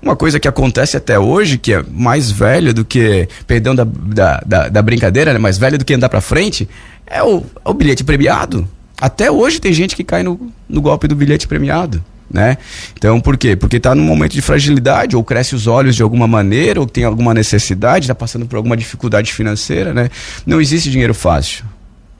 Uma 0.00 0.14
coisa 0.14 0.38
que 0.38 0.46
acontece 0.46 0.98
até 0.98 1.18
hoje, 1.18 1.56
que 1.56 1.72
é 1.72 1.82
mais 1.90 2.30
velha 2.30 2.74
do 2.74 2.84
que, 2.84 3.26
perdão 3.46 3.74
da, 3.74 3.84
da, 3.84 4.42
da, 4.44 4.68
da 4.68 4.82
brincadeira, 4.82 5.32
né? 5.32 5.38
mais 5.38 5.56
velha 5.56 5.78
do 5.78 5.84
que 5.84 5.94
andar 5.94 6.10
para 6.10 6.20
frente, 6.20 6.68
é 7.06 7.22
o, 7.22 7.38
é 7.64 7.70
o 7.70 7.72
bilhete 7.72 8.04
premiado. 8.04 8.68
Até 9.00 9.30
hoje 9.30 9.60
tem 9.60 9.72
gente 9.72 9.96
que 9.96 10.04
cai 10.04 10.22
no, 10.22 10.52
no 10.68 10.80
golpe 10.80 11.08
do 11.08 11.16
bilhete 11.16 11.46
premiado. 11.46 12.02
Né? 12.30 12.58
Então, 12.96 13.20
por 13.20 13.36
quê? 13.36 13.54
Porque 13.54 13.76
está 13.76 13.94
num 13.94 14.02
momento 14.02 14.32
de 14.32 14.42
fragilidade, 14.42 15.14
ou 15.14 15.22
cresce 15.22 15.54
os 15.54 15.66
olhos 15.66 15.94
de 15.94 16.02
alguma 16.02 16.26
maneira, 16.26 16.80
ou 16.80 16.86
tem 16.86 17.04
alguma 17.04 17.32
necessidade, 17.32 18.06
está 18.06 18.14
passando 18.14 18.46
por 18.46 18.56
alguma 18.56 18.76
dificuldade 18.76 19.32
financeira, 19.32 19.94
né? 19.94 20.08
Não 20.44 20.60
existe 20.60 20.90
dinheiro 20.90 21.14
fácil. 21.14 21.64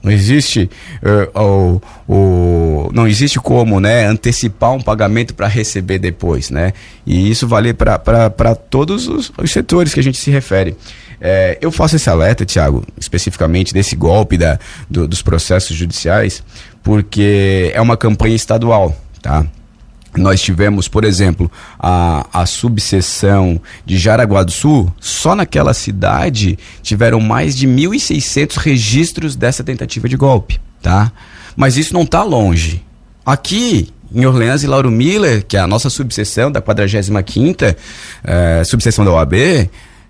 Não 0.05 0.11
existe 0.11 0.69
uh, 1.01 1.81
o, 2.07 2.13
o, 2.13 2.91
não 2.93 3.07
existe 3.07 3.39
como 3.39 3.79
né, 3.79 4.05
antecipar 4.05 4.71
um 4.71 4.79
pagamento 4.79 5.33
para 5.33 5.47
receber 5.47 5.97
depois. 5.97 6.51
Né? 6.51 6.73
E 7.07 7.27
isso 7.27 7.47
vale 7.47 7.73
para 7.73 8.53
todos 8.53 9.07
os, 9.07 9.33
os, 9.35 9.51
setores 9.51 9.95
que 9.95 9.99
a 9.99 10.03
gente 10.03 10.19
se 10.19 10.29
refere. 10.29 10.77
É, 11.27 11.57
eu 11.59 11.71
faço 11.71 11.95
esse 11.95 12.07
alerta, 12.07 12.45
Tiago, 12.45 12.85
especificamente 12.99 13.73
desse 13.73 13.95
golpe 13.95 14.37
da, 14.37 14.59
do, 14.87 15.07
dos 15.07 15.23
processos 15.23 15.75
judiciais, 15.75 16.43
porque 16.83 17.71
é 17.73 17.81
uma 17.81 17.97
campanha 17.97 18.35
estadual. 18.35 18.95
Tá? 19.23 19.43
Nós 20.15 20.39
tivemos, 20.39 20.87
por 20.87 21.03
exemplo, 21.03 21.51
a, 21.79 22.27
a 22.31 22.45
subseção 22.45 23.59
de 23.83 23.97
Jaraguá 23.97 24.43
do 24.43 24.51
Sul, 24.51 24.93
só 24.99 25.33
naquela 25.35 25.73
cidade 25.73 26.59
tiveram 26.83 27.19
mais 27.19 27.55
de 27.55 27.67
1.600 27.67 28.57
registros 28.57 29.35
dessa 29.35 29.63
tentativa 29.63 30.07
de 30.07 30.15
golpe, 30.15 30.61
tá? 30.79 31.11
Mas 31.55 31.75
isso 31.75 31.91
não 31.91 32.03
está 32.03 32.21
longe. 32.21 32.85
Aqui, 33.25 33.89
em 34.13 34.27
Orleans 34.27 34.61
e 34.61 34.67
Lauro 34.67 34.91
Miller, 34.91 35.43
que 35.43 35.57
é 35.57 35.59
a 35.59 35.65
nossa 35.65 35.89
subseção 35.89 36.51
da 36.51 36.61
45ª 36.61 37.75
é, 38.23 38.63
subseção 38.63 39.03
da 39.03 39.11
OAB, 39.11 39.33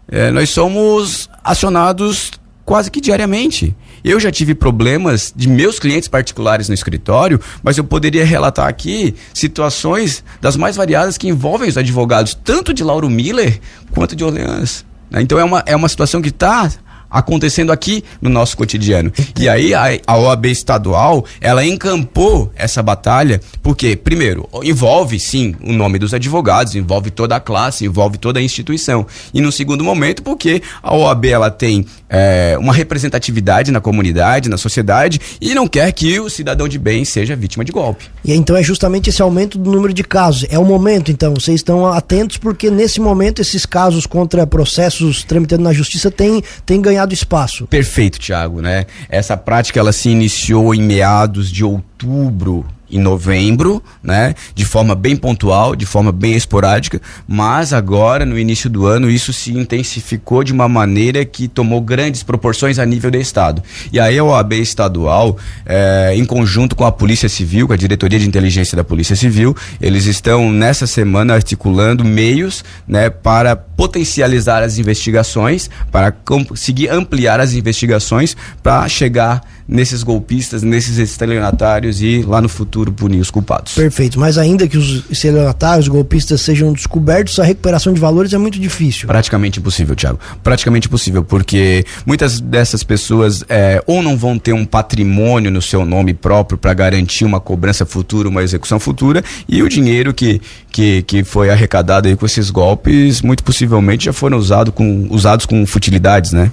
é, 0.07 0.31
nós 0.31 0.49
somos 0.49 1.29
acionados 1.43 2.31
quase 2.63 2.89
que 2.89 2.99
diariamente. 2.99 3.75
Eu 4.03 4.19
já 4.19 4.31
tive 4.31 4.53
problemas 4.53 5.33
de 5.35 5.47
meus 5.47 5.79
clientes 5.79 6.07
particulares 6.07 6.67
no 6.67 6.75
escritório, 6.75 7.39
mas 7.63 7.77
eu 7.77 7.83
poderia 7.83 8.25
relatar 8.25 8.67
aqui 8.67 9.15
situações 9.33 10.23
das 10.41 10.55
mais 10.55 10.75
variadas 10.75 11.17
que 11.17 11.27
envolvem 11.27 11.69
os 11.69 11.77
advogados, 11.77 12.35
tanto 12.35 12.73
de 12.73 12.83
Lauro 12.83 13.09
Miller 13.09 13.59
quanto 13.91 14.15
de 14.15 14.23
Orleans. 14.23 14.85
Né? 15.09 15.21
Então 15.21 15.39
é 15.39 15.43
uma, 15.43 15.63
é 15.65 15.75
uma 15.75 15.89
situação 15.89 16.21
que 16.21 16.29
está 16.29 16.71
acontecendo 17.09 17.71
aqui 17.71 18.03
no 18.21 18.29
nosso 18.29 18.57
cotidiano. 18.57 19.11
E 19.39 19.47
aí 19.47 19.73
a, 19.73 20.17
OAB 20.17 20.45
estadual, 20.45 21.25
ela 21.39 21.65
encampou 21.65 22.51
essa 22.55 22.81
batalha, 22.81 23.39
porque, 23.61 23.95
primeiro, 23.95 24.47
envolve 24.63 25.19
sim 25.19 25.55
o 25.63 25.73
nome 25.73 25.99
dos 25.99 26.13
advogados, 26.13 26.75
envolve 26.75 27.11
toda 27.11 27.35
a 27.35 27.39
classe, 27.39 27.85
envolve 27.85 28.17
toda 28.17 28.39
a 28.39 28.43
instituição. 28.43 29.05
E 29.33 29.41
no 29.41 29.51
segundo 29.51 29.83
momento, 29.83 30.23
porque 30.23 30.61
a 30.81 30.95
OAB 30.95 31.25
ela 31.25 31.51
tem 31.51 31.85
é, 32.17 32.57
uma 32.57 32.71
representatividade 32.71 33.71
na 33.71 33.81
comunidade, 33.81 34.47
na 34.47 34.57
sociedade, 34.57 35.19
e 35.41 35.53
não 35.53 35.67
quer 35.67 35.91
que 35.91 36.17
o 36.17 36.29
cidadão 36.29 36.65
de 36.65 36.79
bem 36.79 37.03
seja 37.03 37.35
vítima 37.35 37.65
de 37.65 37.73
golpe. 37.73 38.05
E 38.23 38.33
então 38.33 38.55
é 38.55 38.63
justamente 38.63 39.09
esse 39.09 39.21
aumento 39.21 39.57
do 39.57 39.69
número 39.69 39.93
de 39.93 40.01
casos. 40.01 40.45
É 40.49 40.57
o 40.57 40.63
momento, 40.63 41.11
então, 41.11 41.33
vocês 41.33 41.55
estão 41.55 41.85
atentos, 41.87 42.37
porque 42.37 42.71
nesse 42.71 43.01
momento 43.01 43.41
esses 43.41 43.65
casos 43.65 44.05
contra 44.05 44.47
processos 44.47 45.25
tramitando 45.25 45.63
na 45.63 45.73
justiça 45.73 46.09
têm, 46.09 46.41
têm 46.65 46.81
ganhado 46.81 47.13
espaço. 47.13 47.67
Perfeito, 47.67 48.17
Tiago, 48.17 48.61
né? 48.61 48.85
Essa 49.09 49.35
prática 49.35 49.77
ela 49.77 49.91
se 49.91 50.07
iniciou 50.07 50.73
em 50.73 50.81
meados 50.81 51.51
de 51.51 51.65
outubro 51.65 52.65
em 52.95 52.99
novembro, 52.99 53.83
né, 54.01 54.33
de 54.53 54.63
forma 54.63 54.95
bem 54.95 55.15
pontual, 55.15 55.75
de 55.75 55.85
forma 55.85 56.11
bem 56.11 56.33
esporádica, 56.33 57.01
mas 57.27 57.73
agora 57.73 58.25
no 58.25 58.39
início 58.39 58.69
do 58.69 58.85
ano 58.85 59.09
isso 59.09 59.33
se 59.33 59.51
intensificou 59.51 60.43
de 60.43 60.53
uma 60.53 60.69
maneira 60.69 61.25
que 61.25 61.47
tomou 61.47 61.81
grandes 61.81 62.23
proporções 62.23 62.79
a 62.79 62.85
nível 62.85 63.11
do 63.11 63.17
estado. 63.17 63.61
E 63.91 63.99
aí 63.99 64.17
a 64.17 64.23
OAB 64.23 64.53
estadual, 64.53 65.37
é, 65.65 66.13
em 66.15 66.23
conjunto 66.23 66.75
com 66.75 66.85
a 66.85 66.91
Polícia 66.91 67.27
Civil, 67.27 67.67
com 67.67 67.73
a 67.73 67.77
Diretoria 67.77 68.17
de 68.17 68.27
Inteligência 68.27 68.77
da 68.77 68.83
Polícia 68.83 69.15
Civil, 69.15 69.55
eles 69.81 70.05
estão 70.05 70.51
nessa 70.51 70.87
semana 70.87 71.33
articulando 71.33 72.05
meios, 72.05 72.63
né, 72.87 73.09
para 73.09 73.57
potencializar 73.57 74.63
as 74.63 74.77
investigações, 74.77 75.69
para 75.91 76.11
conseguir 76.11 76.87
ampliar 76.87 77.41
as 77.41 77.53
investigações 77.53 78.37
para 78.63 78.87
chegar 78.87 79.41
nesses 79.67 80.03
golpistas, 80.03 80.61
nesses 80.61 80.97
estelionatários 80.97 82.01
e 82.01 82.21
lá 82.21 82.41
no 82.41 82.47
futuro 82.47 82.91
punir 82.91 83.19
os 83.19 83.31
culpados. 83.31 83.73
Perfeito, 83.73 84.19
mas 84.19 84.37
ainda 84.37 84.67
que 84.67 84.77
os 84.77 85.03
estelionatários, 85.09 85.87
os 85.87 85.91
golpistas 85.91 86.41
sejam 86.41 86.71
descobertos, 86.71 87.39
a 87.39 87.43
recuperação 87.43 87.93
de 87.93 87.99
valores 87.99 88.33
é 88.33 88.37
muito 88.37 88.59
difícil. 88.59 89.07
Praticamente 89.07 89.59
impossível, 89.59 89.95
Thiago. 89.95 90.19
Praticamente 90.43 90.87
impossível, 90.87 91.23
porque 91.23 91.85
muitas 92.05 92.39
dessas 92.39 92.83
pessoas 92.83 93.43
é, 93.49 93.81
ou 93.87 94.01
não 94.01 94.15
vão 94.15 94.37
ter 94.37 94.53
um 94.53 94.65
patrimônio 94.65 95.49
no 95.49 95.61
seu 95.61 95.85
nome 95.85 96.13
próprio 96.13 96.57
para 96.57 96.73
garantir 96.73 97.25
uma 97.25 97.39
cobrança 97.39 97.85
futura, 97.85 98.29
uma 98.29 98.43
execução 98.43 98.79
futura, 98.79 99.23
e 99.47 99.63
o 99.63 99.69
dinheiro 99.69 100.13
que, 100.13 100.41
que, 100.71 101.01
que 101.03 101.23
foi 101.23 101.49
arrecadado 101.49 102.07
aí 102.07 102.15
com 102.15 102.25
esses 102.25 102.49
golpes, 102.49 103.21
muito 103.21 103.43
possivelmente 103.43 104.05
já 104.05 104.13
foram 104.13 104.37
usado 104.37 104.71
com, 104.71 105.07
usados 105.09 105.45
com 105.45 105.65
futilidades, 105.65 106.31
né? 106.31 106.51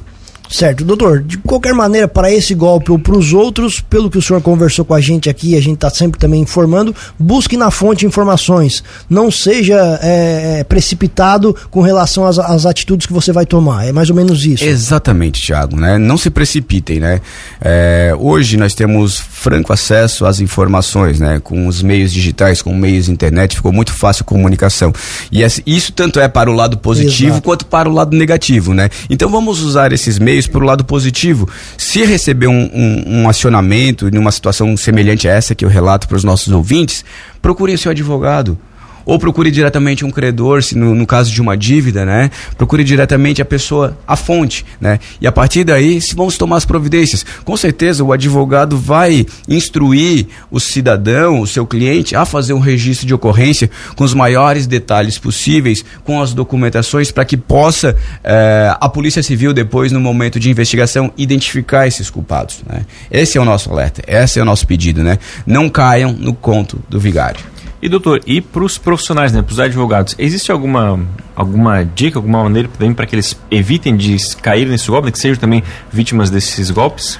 Certo, 0.52 0.84
doutor, 0.84 1.22
de 1.22 1.38
qualquer 1.38 1.72
maneira, 1.72 2.06
para 2.06 2.30
esse 2.30 2.54
golpe 2.54 2.92
ou 2.92 2.98
para 2.98 3.16
os 3.16 3.32
outros, 3.32 3.80
pelo 3.80 4.10
que 4.10 4.18
o 4.18 4.22
senhor 4.22 4.42
conversou 4.42 4.84
com 4.84 4.92
a 4.92 5.00
gente 5.00 5.30
aqui, 5.30 5.56
a 5.56 5.60
gente 5.62 5.76
está 5.76 5.88
sempre 5.88 6.20
também 6.20 6.42
informando, 6.42 6.94
busque 7.18 7.56
na 7.56 7.70
fonte 7.70 8.04
informações. 8.04 8.84
Não 9.08 9.30
seja 9.30 9.98
é, 10.02 10.58
é, 10.60 10.64
precipitado 10.64 11.56
com 11.70 11.80
relação 11.80 12.26
às, 12.26 12.38
às, 12.38 12.66
atitudes 12.66 13.06
que 13.06 13.12
você 13.14 13.32
vai 13.32 13.46
tomar. 13.46 13.86
É 13.86 13.92
mais 13.92 14.10
ou 14.10 14.16
menos 14.16 14.44
isso. 14.44 14.62
Exatamente, 14.62 15.40
Thiago, 15.40 15.76
né? 15.76 15.96
Não 15.96 16.18
se 16.18 16.28
precipitem, 16.28 17.00
né? 17.00 17.20
É, 17.60 18.14
hoje 18.18 18.58
nós 18.58 18.74
temos 18.74 19.18
franco 19.18 19.72
acesso 19.72 20.26
às 20.26 20.38
informações, 20.38 21.18
né? 21.18 21.40
Com 21.42 21.66
os 21.66 21.82
meios 21.82 22.12
digitais, 22.12 22.60
com 22.60 22.74
meios 22.74 23.08
internet, 23.08 23.56
ficou 23.56 23.72
muito 23.72 23.92
fácil 23.94 24.22
a 24.22 24.26
comunicação. 24.26 24.92
E 25.30 25.42
isso 25.66 25.92
tanto 25.92 26.20
é 26.20 26.28
para 26.28 26.50
o 26.50 26.54
lado 26.54 26.76
positivo 26.76 27.30
Exato. 27.30 27.42
quanto 27.42 27.66
para 27.66 27.88
o 27.88 27.92
lado 27.92 28.14
negativo, 28.14 28.74
né? 28.74 28.90
Então 29.08 29.30
vamos 29.30 29.62
usar 29.62 29.92
esses 29.92 30.18
meios 30.18 30.41
talvez 30.42 30.46
para 30.46 30.62
o 30.62 30.66
lado 30.66 30.84
positivo. 30.84 31.48
Se 31.76 32.04
receber 32.04 32.46
um, 32.46 32.70
um, 32.72 33.22
um 33.22 33.28
acionamento 33.28 34.08
situação 34.32 34.76
semelhante 34.76 35.28
a 35.28 35.32
essa 35.32 35.54
que 35.54 35.64
eu 35.64 35.68
relato 35.68 36.08
para 36.08 36.16
os 36.16 36.24
nossos 36.24 36.52
ouvintes, 36.52 37.04
procure 37.40 37.74
o 37.74 37.78
seu 37.78 37.90
advogado 37.90 38.58
ou 39.04 39.18
procure 39.18 39.50
diretamente 39.50 40.04
um 40.04 40.10
credor, 40.10 40.62
se 40.62 40.76
no, 40.76 40.94
no, 40.94 41.06
caso 41.06 41.30
de 41.30 41.40
uma 41.40 41.56
dívida, 41.56 42.04
né? 42.04 42.30
Procure 42.56 42.84
diretamente 42.84 43.42
a 43.42 43.44
pessoa, 43.44 43.96
a 44.06 44.16
fonte, 44.16 44.64
né? 44.80 44.98
E 45.20 45.26
a 45.26 45.32
partir 45.32 45.64
daí, 45.64 46.00
se 46.00 46.14
vamos 46.14 46.36
tomar 46.36 46.56
as 46.56 46.64
providências. 46.64 47.24
Com 47.44 47.56
certeza 47.56 48.04
o 48.04 48.12
advogado 48.12 48.76
vai 48.76 49.26
instruir 49.48 50.26
o 50.50 50.60
cidadão, 50.60 51.40
o 51.40 51.46
seu 51.46 51.66
cliente, 51.66 52.14
a 52.16 52.24
fazer 52.24 52.52
um 52.52 52.58
registro 52.58 53.06
de 53.06 53.14
ocorrência 53.14 53.70
com 53.96 54.04
os 54.04 54.14
maiores 54.14 54.66
detalhes 54.66 55.18
possíveis, 55.18 55.84
com 56.04 56.20
as 56.20 56.32
documentações, 56.32 57.10
para 57.10 57.24
que 57.24 57.36
possa 57.36 57.96
eh, 58.24 58.74
a 58.80 58.88
Polícia 58.88 59.22
Civil, 59.22 59.52
depois, 59.52 59.92
no 59.92 60.00
momento 60.00 60.38
de 60.38 60.50
investigação, 60.50 61.12
identificar 61.16 61.86
esses 61.86 62.10
culpados. 62.10 62.62
Né? 62.66 62.84
Esse 63.10 63.38
é 63.38 63.40
o 63.40 63.44
nosso 63.44 63.70
alerta, 63.70 64.02
esse 64.06 64.38
é 64.38 64.42
o 64.42 64.44
nosso 64.44 64.66
pedido, 64.66 65.02
né? 65.02 65.18
Não 65.46 65.68
caiam 65.68 66.12
no 66.12 66.34
conto 66.34 66.80
do 66.88 66.98
vigário. 66.98 67.40
E 67.82 67.88
doutor, 67.88 68.20
e 68.24 68.40
para 68.40 68.62
os 68.62 68.78
profissionais, 68.78 69.32
né, 69.32 69.42
para 69.42 69.52
os 69.52 69.58
advogados, 69.58 70.14
existe 70.16 70.52
alguma, 70.52 71.00
alguma 71.34 71.82
dica, 71.82 72.16
alguma 72.16 72.44
maneira 72.44 72.68
para 72.94 73.06
que 73.06 73.16
eles 73.16 73.36
evitem 73.50 73.96
de 73.96 74.16
cair 74.40 74.68
nesse 74.68 74.86
golpe, 74.86 75.06
né, 75.06 75.10
que 75.10 75.18
sejam 75.18 75.40
também 75.40 75.64
vítimas 75.92 76.30
desses 76.30 76.70
golpes? 76.70 77.18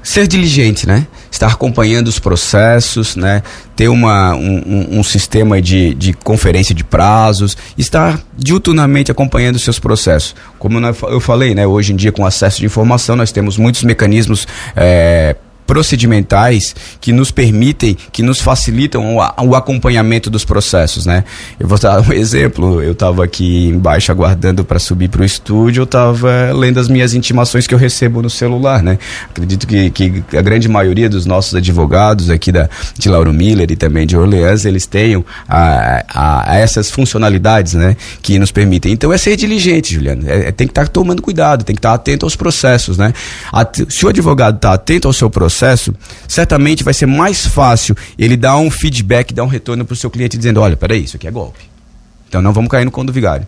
Ser 0.00 0.28
diligente, 0.28 0.86
né? 0.86 1.08
Estar 1.30 1.48
acompanhando 1.48 2.06
os 2.06 2.20
processos, 2.20 3.16
né? 3.16 3.42
Ter 3.74 3.88
uma, 3.88 4.34
um, 4.36 5.00
um 5.00 5.02
sistema 5.02 5.60
de, 5.60 5.92
de 5.94 6.12
conferência 6.12 6.72
de 6.72 6.84
prazos, 6.84 7.56
estar 7.76 8.18
diuturnamente 8.36 9.10
acompanhando 9.10 9.56
os 9.56 9.64
seus 9.64 9.80
processos. 9.80 10.36
Como 10.58 10.78
eu 10.78 11.20
falei, 11.20 11.54
né? 11.54 11.66
Hoje 11.66 11.92
em 11.92 11.96
dia, 11.96 12.12
com 12.12 12.24
acesso 12.24 12.60
de 12.60 12.66
informação, 12.66 13.16
nós 13.16 13.32
temos 13.32 13.58
muitos 13.58 13.82
mecanismos 13.82 14.46
é, 14.76 15.34
procedimentais 15.68 16.74
que 16.98 17.12
nos 17.12 17.30
permitem, 17.30 17.94
que 18.10 18.22
nos 18.22 18.40
facilitam 18.40 19.16
o, 19.16 19.20
o 19.46 19.54
acompanhamento 19.54 20.30
dos 20.30 20.42
processos, 20.42 21.04
né? 21.04 21.24
Eu 21.60 21.68
vou 21.68 21.78
dar 21.78 22.00
um 22.00 22.10
exemplo. 22.14 22.82
Eu 22.82 22.92
estava 22.92 23.22
aqui 23.22 23.66
embaixo 23.68 24.10
aguardando 24.10 24.64
para 24.64 24.78
subir 24.78 25.10
para 25.10 25.20
o 25.20 25.24
estúdio, 25.24 25.82
eu 25.82 25.84
estava 25.84 26.52
lendo 26.54 26.80
as 26.80 26.88
minhas 26.88 27.12
intimações 27.12 27.66
que 27.66 27.74
eu 27.74 27.78
recebo 27.78 28.22
no 28.22 28.30
celular, 28.30 28.82
né? 28.82 28.98
Acredito 29.28 29.66
que, 29.66 29.90
que 29.90 30.24
a 30.34 30.40
grande 30.40 30.68
maioria 30.68 31.08
dos 31.08 31.26
nossos 31.26 31.54
advogados 31.54 32.30
aqui 32.30 32.50
da, 32.50 32.70
de 32.98 33.08
Lauro 33.10 33.32
Miller 33.32 33.70
e 33.70 33.76
também 33.76 34.06
de 34.06 34.16
Orleans, 34.16 34.64
eles 34.64 34.86
tenham 34.86 35.22
a, 35.46 36.02
a, 36.08 36.52
a 36.52 36.56
essas 36.56 36.90
funcionalidades, 36.90 37.74
né? 37.74 37.94
Que 38.22 38.38
nos 38.38 38.50
permitem. 38.50 38.90
Então 38.90 39.12
é 39.12 39.18
ser 39.18 39.36
diligente, 39.36 39.92
Juliano. 39.92 40.22
É, 40.26 40.48
é 40.48 40.52
tem 40.52 40.66
que 40.66 40.70
estar 40.70 40.86
tá 40.86 40.88
tomando 40.88 41.20
cuidado, 41.20 41.62
tem 41.62 41.76
que 41.76 41.80
estar 41.80 41.90
tá 41.90 41.94
atento 41.94 42.24
aos 42.24 42.34
processos, 42.34 42.96
né? 42.96 43.12
se 43.90 44.06
o 44.06 44.08
advogado 44.08 44.56
está 44.56 44.72
atento 44.72 45.08
ao 45.08 45.12
seu 45.12 45.28
processo, 45.28 45.57
processo, 45.58 45.94
certamente 46.28 46.84
vai 46.84 46.94
ser 46.94 47.06
mais 47.06 47.46
fácil 47.46 47.96
ele 48.16 48.36
dar 48.36 48.56
um 48.56 48.70
feedback, 48.70 49.34
dar 49.34 49.42
um 49.42 49.48
retorno 49.48 49.84
para 49.84 49.94
o 49.94 49.96
seu 49.96 50.08
cliente 50.08 50.36
dizendo: 50.36 50.60
olha, 50.60 50.76
peraí, 50.76 51.04
isso 51.04 51.16
aqui 51.16 51.26
é 51.26 51.30
golpe. 51.30 51.58
Então 52.28 52.40
não 52.40 52.52
vamos 52.52 52.70
cair 52.70 52.84
no 52.84 52.90
conto 52.90 53.12
vigário. 53.12 53.46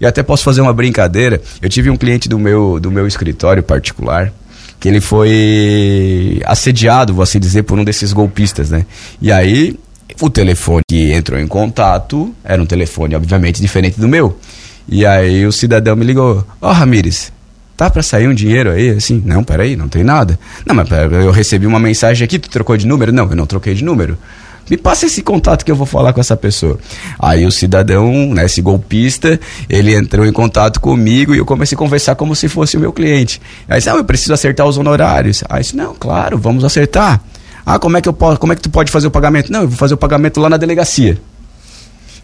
E 0.00 0.06
até 0.06 0.22
posso 0.22 0.42
fazer 0.42 0.60
uma 0.60 0.72
brincadeira. 0.72 1.40
Eu 1.62 1.68
tive 1.68 1.88
um 1.88 1.96
cliente 1.96 2.28
do 2.28 2.38
meu, 2.38 2.80
do 2.80 2.90
meu 2.90 3.06
escritório 3.06 3.62
particular 3.62 4.32
que 4.78 4.88
ele 4.88 5.00
foi 5.00 6.42
assediado, 6.44 7.14
vou 7.14 7.22
assim 7.22 7.40
dizer, 7.40 7.62
por 7.62 7.78
um 7.78 7.84
desses 7.84 8.12
golpistas, 8.12 8.70
né? 8.70 8.84
E 9.22 9.32
aí 9.32 9.78
o 10.20 10.28
telefone 10.28 10.82
que 10.86 11.12
entrou 11.12 11.40
em 11.40 11.46
contato 11.46 12.34
era 12.44 12.60
um 12.60 12.66
telefone, 12.66 13.14
obviamente, 13.14 13.60
diferente 13.60 13.98
do 13.98 14.06
meu. 14.06 14.38
E 14.86 15.06
aí 15.06 15.46
o 15.46 15.52
cidadão 15.52 15.96
me 15.96 16.04
ligou: 16.04 16.44
Ó, 16.60 16.70
oh, 16.70 16.72
Ramires, 16.72 17.32
tá 17.76 17.90
para 17.90 18.02
sair 18.02 18.26
um 18.28 18.34
dinheiro 18.34 18.70
aí? 18.70 18.90
Assim, 18.90 19.22
não, 19.24 19.44
peraí, 19.44 19.76
não 19.76 19.88
tem 19.88 20.02
nada. 20.02 20.38
Não, 20.64 20.74
mas 20.74 20.88
eu 20.90 21.30
recebi 21.30 21.66
uma 21.66 21.78
mensagem 21.78 22.24
aqui, 22.24 22.38
tu 22.38 22.48
trocou 22.48 22.76
de 22.76 22.86
número? 22.86 23.12
Não, 23.12 23.28
eu 23.28 23.36
não 23.36 23.46
troquei 23.46 23.74
de 23.74 23.84
número. 23.84 24.16
Me 24.68 24.76
passa 24.76 25.06
esse 25.06 25.22
contato 25.22 25.64
que 25.64 25.70
eu 25.70 25.76
vou 25.76 25.86
falar 25.86 26.12
com 26.12 26.20
essa 26.20 26.36
pessoa. 26.36 26.78
Aí 27.18 27.46
o 27.46 27.52
cidadão, 27.52 28.34
né, 28.34 28.46
esse 28.46 28.60
golpista, 28.60 29.38
ele 29.68 29.94
entrou 29.94 30.26
em 30.26 30.32
contato 30.32 30.80
comigo 30.80 31.34
e 31.34 31.38
eu 31.38 31.46
comecei 31.46 31.76
a 31.76 31.78
conversar 31.78 32.16
como 32.16 32.34
se 32.34 32.48
fosse 32.48 32.76
o 32.76 32.80
meu 32.80 32.92
cliente. 32.92 33.40
Aí 33.68 33.78
disse, 33.78 33.88
ah, 33.88 33.94
eu 33.94 34.04
preciso 34.04 34.34
acertar 34.34 34.66
os 34.66 34.76
honorários. 34.76 35.44
Aí 35.48 35.62
disse, 35.62 35.76
não, 35.76 35.94
claro, 35.94 36.36
vamos 36.36 36.64
acertar. 36.64 37.22
Ah, 37.64 37.78
como 37.78 37.96
é 37.96 38.00
que 38.00 38.08
eu 38.08 38.12
posso, 38.12 38.40
como 38.40 38.52
é 38.52 38.56
que 38.56 38.62
tu 38.62 38.70
pode 38.70 38.90
fazer 38.90 39.06
o 39.06 39.10
pagamento? 39.10 39.52
Não, 39.52 39.62
eu 39.62 39.68
vou 39.68 39.76
fazer 39.76 39.94
o 39.94 39.96
pagamento 39.96 40.40
lá 40.40 40.48
na 40.48 40.56
delegacia. 40.56 41.16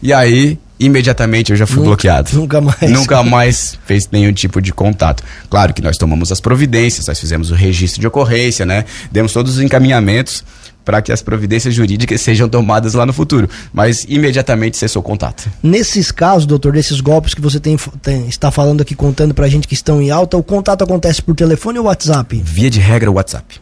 E 0.03 0.11
aí, 0.11 0.59
imediatamente 0.79 1.51
eu 1.51 1.55
já 1.57 1.65
fui 1.65 1.77
Nunca- 1.77 1.87
bloqueado. 1.87 2.29
nunca 2.33 2.59
mais. 2.61 2.81
Nunca 2.91 3.23
mais 3.23 3.79
fez 3.85 4.09
nenhum 4.11 4.33
tipo 4.33 4.61
de 4.61 4.73
contato. 4.73 5.23
Claro 5.49 5.73
que 5.73 5.81
nós 5.81 5.97
tomamos 5.97 6.29
as 6.31 6.41
providências, 6.41 7.07
nós 7.07 7.17
fizemos 7.19 7.49
o 7.51 7.55
registro 7.55 8.01
de 8.01 8.07
ocorrência, 8.07 8.65
né? 8.65 8.83
Demos 9.09 9.31
todos 9.31 9.55
os 9.55 9.61
encaminhamentos 9.63 10.43
para 10.83 11.01
que 11.01 11.13
as 11.13 11.21
providências 11.21 11.73
jurídicas 11.73 12.19
sejam 12.21 12.49
tomadas 12.49 12.93
lá 12.95 13.05
no 13.05 13.13
futuro. 13.13 13.49
Mas 13.71 14.05
imediatamente 14.09 14.75
cessou 14.75 14.99
o 14.99 15.03
contato. 15.03 15.49
Nesses 15.63 16.11
casos, 16.11 16.45
doutor, 16.45 16.73
desses 16.73 16.99
golpes 16.99 17.33
que 17.33 17.39
você 17.39 17.57
tem, 17.61 17.77
tem- 18.01 18.27
está 18.27 18.51
falando 18.51 18.81
aqui, 18.81 18.93
contando 18.93 19.33
pra 19.33 19.47
gente 19.47 19.65
que 19.65 19.73
estão 19.73 20.01
em 20.01 20.11
alta, 20.11 20.35
o 20.35 20.43
contato 20.43 20.83
acontece 20.83 21.21
por 21.21 21.33
telefone 21.33 21.79
ou 21.79 21.85
WhatsApp? 21.85 22.41
Via 22.43 22.69
de 22.69 22.81
regra 22.81 23.09
o 23.09 23.13
WhatsApp. 23.13 23.61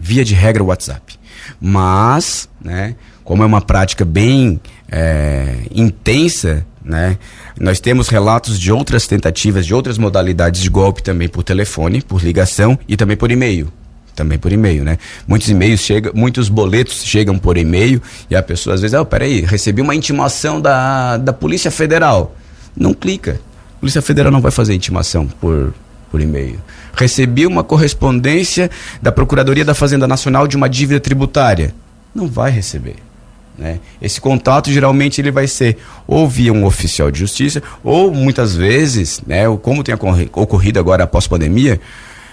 Via 0.00 0.24
de 0.24 0.32
regra 0.34 0.62
o 0.62 0.66
WhatsApp. 0.68 1.14
Mas, 1.60 2.48
né, 2.62 2.94
como 3.24 3.42
é 3.42 3.46
uma 3.46 3.60
prática 3.60 4.04
bem 4.04 4.60
é, 4.90 5.56
intensa, 5.74 6.64
né, 6.84 7.16
nós 7.58 7.80
temos 7.80 8.08
relatos 8.08 8.60
de 8.60 8.70
outras 8.70 9.06
tentativas, 9.06 9.64
de 9.64 9.72
outras 9.72 9.96
modalidades 9.96 10.60
de 10.60 10.68
golpe 10.68 11.02
também 11.02 11.28
por 11.28 11.42
telefone, 11.42 12.02
por 12.02 12.22
ligação 12.22 12.78
e 12.86 12.96
também 12.96 13.16
por 13.16 13.30
e-mail. 13.30 13.72
Também 14.14 14.38
por 14.38 14.52
e-mail, 14.52 14.84
né? 14.84 14.96
Muitos 15.26 15.48
e-mails 15.48 15.80
chegam, 15.80 16.12
muitos 16.14 16.48
boletos 16.48 17.02
chegam 17.04 17.36
por 17.36 17.56
e-mail 17.56 18.00
e 18.30 18.36
a 18.36 18.42
pessoa 18.42 18.74
às 18.74 18.80
vezes, 18.80 18.94
ah, 18.94 19.04
peraí, 19.04 19.40
recebi 19.40 19.82
uma 19.82 19.94
intimação 19.94 20.60
da, 20.60 21.16
da 21.16 21.32
Polícia 21.32 21.70
Federal. 21.70 22.36
Não 22.76 22.94
clica. 22.94 23.40
A 23.76 23.80
Polícia 23.80 24.00
Federal 24.00 24.30
não 24.30 24.40
vai 24.40 24.52
fazer 24.52 24.72
intimação 24.72 25.26
por, 25.26 25.74
por 26.12 26.20
e-mail. 26.20 26.60
Recebi 26.94 27.44
uma 27.44 27.64
correspondência 27.64 28.70
da 29.02 29.10
Procuradoria 29.10 29.64
da 29.64 29.74
Fazenda 29.74 30.06
Nacional 30.06 30.46
de 30.46 30.56
uma 30.56 30.68
dívida 30.68 31.00
tributária. 31.00 31.74
Não 32.14 32.28
vai 32.28 32.52
receber. 32.52 32.96
Né? 33.56 33.78
Esse 34.02 34.20
contato 34.20 34.70
geralmente 34.70 35.20
ele 35.20 35.30
vai 35.30 35.46
ser 35.46 35.78
ou 36.06 36.28
via 36.28 36.52
um 36.52 36.64
oficial 36.64 37.10
de 37.10 37.20
justiça 37.20 37.62
ou 37.84 38.12
muitas 38.12 38.54
vezes, 38.56 39.22
né, 39.26 39.44
como 39.62 39.84
tem 39.84 39.94
ocorri- 39.94 40.30
ocorrido 40.32 40.80
agora 40.80 41.04
após 41.04 41.26
pandemia, 41.26 41.80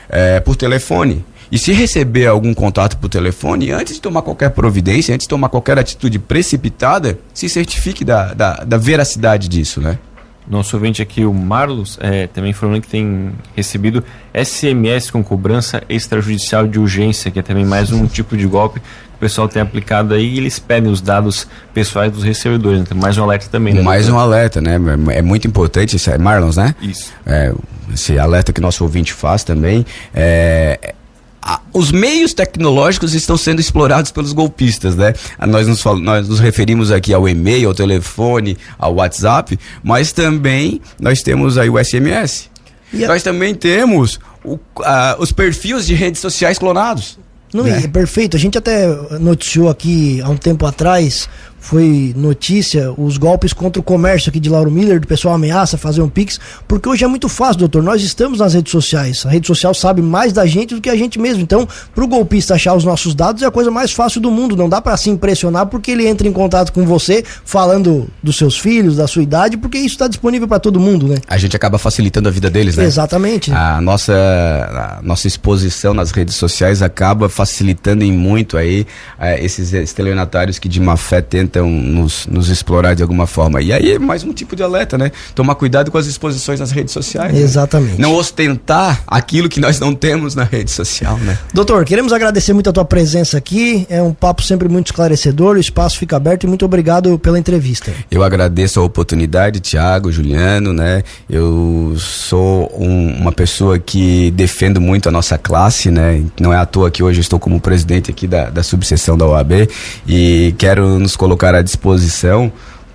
é, 0.09 0.39
por 0.39 0.55
telefone. 0.55 1.23
E 1.51 1.57
se 1.59 1.73
receber 1.73 2.27
algum 2.27 2.53
contato 2.53 2.97
por 2.97 3.09
telefone, 3.09 3.71
antes 3.71 3.95
de 3.95 4.01
tomar 4.01 4.21
qualquer 4.21 4.51
providência, 4.51 5.13
antes 5.13 5.25
de 5.25 5.29
tomar 5.29 5.49
qualquer 5.49 5.77
atitude 5.77 6.17
precipitada, 6.17 7.19
se 7.33 7.49
certifique 7.49 8.05
da, 8.05 8.33
da, 8.33 8.53
da 8.63 8.77
veracidade 8.77 9.49
disso, 9.49 9.81
né? 9.81 9.99
Nosso 10.47 10.75
ouvinte 10.75 11.01
aqui, 11.01 11.23
o 11.23 11.33
Marlos, 11.33 11.99
é, 12.01 12.27
também 12.27 12.51
falando 12.51 12.81
que 12.81 12.87
tem 12.87 13.31
recebido 13.55 14.03
SMS 14.33 15.11
com 15.11 15.23
cobrança 15.23 15.83
extrajudicial 15.87 16.67
de 16.67 16.79
urgência, 16.79 17.29
que 17.29 17.39
é 17.39 17.41
também 17.41 17.65
mais 17.65 17.91
um 17.91 18.07
tipo 18.07 18.35
de 18.35 18.47
golpe 18.47 18.81
pessoal 19.21 19.47
tem 19.47 19.61
aplicado 19.61 20.13
aí 20.13 20.33
e 20.33 20.37
eles 20.37 20.59
pedem 20.59 20.91
os 20.91 20.99
dados 20.99 21.47
pessoais 21.73 22.11
dos 22.11 22.23
recebedores. 22.23 22.81
Então, 22.81 22.97
mais 22.97 23.17
um 23.17 23.23
alerta 23.23 23.47
também, 23.49 23.73
né? 23.73 23.81
Mais 23.81 24.09
um 24.09 24.17
alerta, 24.17 24.59
né? 24.59 24.77
É 25.13 25.21
muito 25.21 25.47
importante, 25.47 25.95
isso 25.95 26.09
é 26.09 26.17
Marlons, 26.17 26.57
né? 26.57 26.75
Isso. 26.81 27.13
é, 27.25 27.53
esse 27.93 28.17
alerta 28.19 28.51
que 28.51 28.59
nosso 28.59 28.83
ouvinte 28.83 29.13
faz 29.13 29.43
também, 29.43 29.85
é, 30.13 30.93
a- 31.41 31.59
os 31.73 31.91
meios 31.91 32.33
tecnológicos 32.33 33.13
estão 33.13 33.37
sendo 33.37 33.59
explorados 33.61 34.11
pelos 34.11 34.33
golpistas, 34.33 34.95
né? 34.95 35.13
Nós 35.47 35.67
nos, 35.67 35.81
fal- 35.81 35.97
nós 35.99 36.27
nos 36.27 36.39
referimos 36.39 36.91
aqui 36.91 37.13
ao 37.13 37.27
e-mail, 37.29 37.67
ao 37.69 37.73
telefone, 37.75 38.57
ao 38.77 38.95
WhatsApp, 38.95 39.57
mas 39.83 40.11
também 40.11 40.81
nós 40.99 41.21
temos 41.21 41.57
aí 41.57 41.69
o 41.69 41.77
SMS. 41.77 42.49
E 42.93 43.05
a- 43.05 43.07
Nós 43.07 43.23
também 43.23 43.55
temos 43.55 44.19
o- 44.43 44.59
a- 44.83 45.15
os 45.19 45.31
perfis 45.31 45.85
de 45.85 45.93
redes 45.93 46.19
sociais 46.21 46.57
clonados. 46.57 47.17
Não, 47.53 47.67
e 47.67 47.71
é 47.71 47.87
perfeito. 47.87 48.37
A 48.37 48.39
gente 48.39 48.57
até 48.57 48.87
noticiou 49.19 49.69
aqui 49.69 50.21
há 50.21 50.29
um 50.29 50.37
tempo 50.37 50.65
atrás, 50.65 51.27
foi 51.61 52.11
notícia, 52.17 52.91
os 52.97 53.17
golpes 53.17 53.53
contra 53.53 53.79
o 53.79 53.83
comércio 53.83 54.29
aqui 54.29 54.39
de 54.39 54.49
Lauro 54.49 54.71
Miller, 54.71 54.99
do 54.99 55.05
pessoal 55.05 55.35
ameaça 55.35 55.77
fazer 55.77 56.01
um 56.01 56.09
Pix, 56.09 56.39
porque 56.67 56.89
hoje 56.89 57.05
é 57.05 57.07
muito 57.07 57.29
fácil, 57.29 57.59
doutor. 57.59 57.83
Nós 57.83 58.01
estamos 58.01 58.39
nas 58.39 58.55
redes 58.55 58.71
sociais. 58.71 59.23
A 59.27 59.29
rede 59.29 59.45
social 59.45 59.71
sabe 59.73 60.01
mais 60.01 60.33
da 60.33 60.45
gente 60.47 60.73
do 60.73 60.81
que 60.81 60.89
a 60.89 60.95
gente 60.95 61.19
mesmo. 61.19 61.43
Então, 61.43 61.67
pro 61.93 62.07
golpista 62.07 62.55
achar 62.55 62.73
os 62.73 62.83
nossos 62.83 63.13
dados 63.13 63.43
é 63.43 63.45
a 63.45 63.51
coisa 63.51 63.69
mais 63.69 63.91
fácil 63.91 64.19
do 64.19 64.31
mundo. 64.31 64.57
Não 64.57 64.67
dá 64.67 64.81
para 64.81 64.97
se 64.97 65.11
impressionar 65.11 65.67
porque 65.67 65.91
ele 65.91 66.07
entra 66.07 66.27
em 66.27 66.33
contato 66.33 66.73
com 66.73 66.83
você 66.83 67.23
falando 67.45 68.09
dos 68.23 68.37
seus 68.37 68.57
filhos, 68.57 68.97
da 68.97 69.07
sua 69.07 69.21
idade, 69.21 69.55
porque 69.55 69.77
isso 69.77 69.93
está 69.93 70.07
disponível 70.07 70.47
para 70.47 70.59
todo 70.59 70.79
mundo, 70.79 71.07
né? 71.07 71.17
A 71.27 71.37
gente 71.37 71.55
acaba 71.55 71.77
facilitando 71.77 72.27
a 72.27 72.31
vida 72.31 72.49
deles, 72.49 72.75
né? 72.75 72.85
Exatamente. 72.85 73.51
A 73.51 73.79
nossa, 73.79 74.13
a 74.13 74.99
nossa 75.03 75.27
exposição 75.27 75.93
nas 75.93 76.09
redes 76.09 76.35
sociais 76.35 76.81
acaba 76.81 77.29
facilitando 77.29 78.03
em 78.03 78.11
muito 78.11 78.57
aí 78.57 78.87
eh, 79.19 79.45
esses 79.45 79.71
estelionatários 79.73 80.57
que 80.57 80.67
de 80.67 80.79
má 80.79 80.97
fé 80.97 81.21
tentam 81.21 81.50
nos, 81.59 82.27
nos 82.27 82.49
explorar 82.49 82.93
de 82.93 83.01
alguma 83.01 83.27
forma. 83.27 83.61
E 83.61 83.73
aí 83.73 83.91
é 83.93 83.99
mais 83.99 84.23
um 84.23 84.31
tipo 84.31 84.55
de 84.55 84.63
alerta, 84.63 84.97
né? 84.97 85.11
Tomar 85.35 85.55
cuidado 85.55 85.91
com 85.91 85.97
as 85.97 86.05
exposições 86.05 86.59
nas 86.59 86.71
redes 86.71 86.93
sociais. 86.93 87.33
né? 87.33 87.39
Exatamente. 87.41 87.99
Não 87.99 88.13
ostentar 88.15 89.03
aquilo 89.07 89.49
que 89.49 89.59
nós 89.59 89.79
não 89.79 89.93
temos 89.93 90.35
na 90.35 90.43
rede 90.43 90.71
social, 90.71 91.17
né? 91.17 91.37
Doutor, 91.53 91.83
queremos 91.85 92.13
agradecer 92.13 92.53
muito 92.53 92.69
a 92.69 92.73
tua 92.73 92.85
presença 92.85 93.37
aqui. 93.37 93.85
É 93.89 94.01
um 94.01 94.13
papo 94.13 94.43
sempre 94.43 94.69
muito 94.69 94.87
esclarecedor. 94.87 95.55
O 95.55 95.59
espaço 95.59 95.97
fica 95.97 96.15
aberto 96.15 96.43
e 96.43 96.47
muito 96.47 96.63
obrigado 96.65 97.17
pela 97.19 97.37
entrevista. 97.39 97.91
Eu 98.09 98.23
agradeço 98.23 98.79
a 98.79 98.83
oportunidade, 98.83 99.59
Tiago, 99.59 100.11
Juliano, 100.11 100.73
né? 100.73 101.03
Eu 101.29 101.95
sou 101.97 102.71
um- 102.77 103.15
uma 103.21 103.31
pessoa 103.31 103.79
que 103.79 104.31
defendo 104.31 104.79
muito 104.79 105.09
a 105.09 105.11
nossa 105.11 105.37
classe, 105.37 105.89
né? 105.89 106.23
Não 106.39 106.53
é 106.53 106.57
à 106.57 106.65
toa 106.65 106.91
que 106.91 107.01
hoje 107.03 107.19
estou 107.21 107.39
como 107.39 107.59
presidente 107.59 108.11
aqui 108.11 108.27
da, 108.27 108.49
da 108.49 108.63
subseção 108.63 109.17
da 109.17 109.25
OAB 109.25 109.67
e 110.07 110.53
quero 110.57 110.99
nos 110.99 111.15
colocar 111.15 111.40
à 111.55 111.61
disposição 111.61 112.51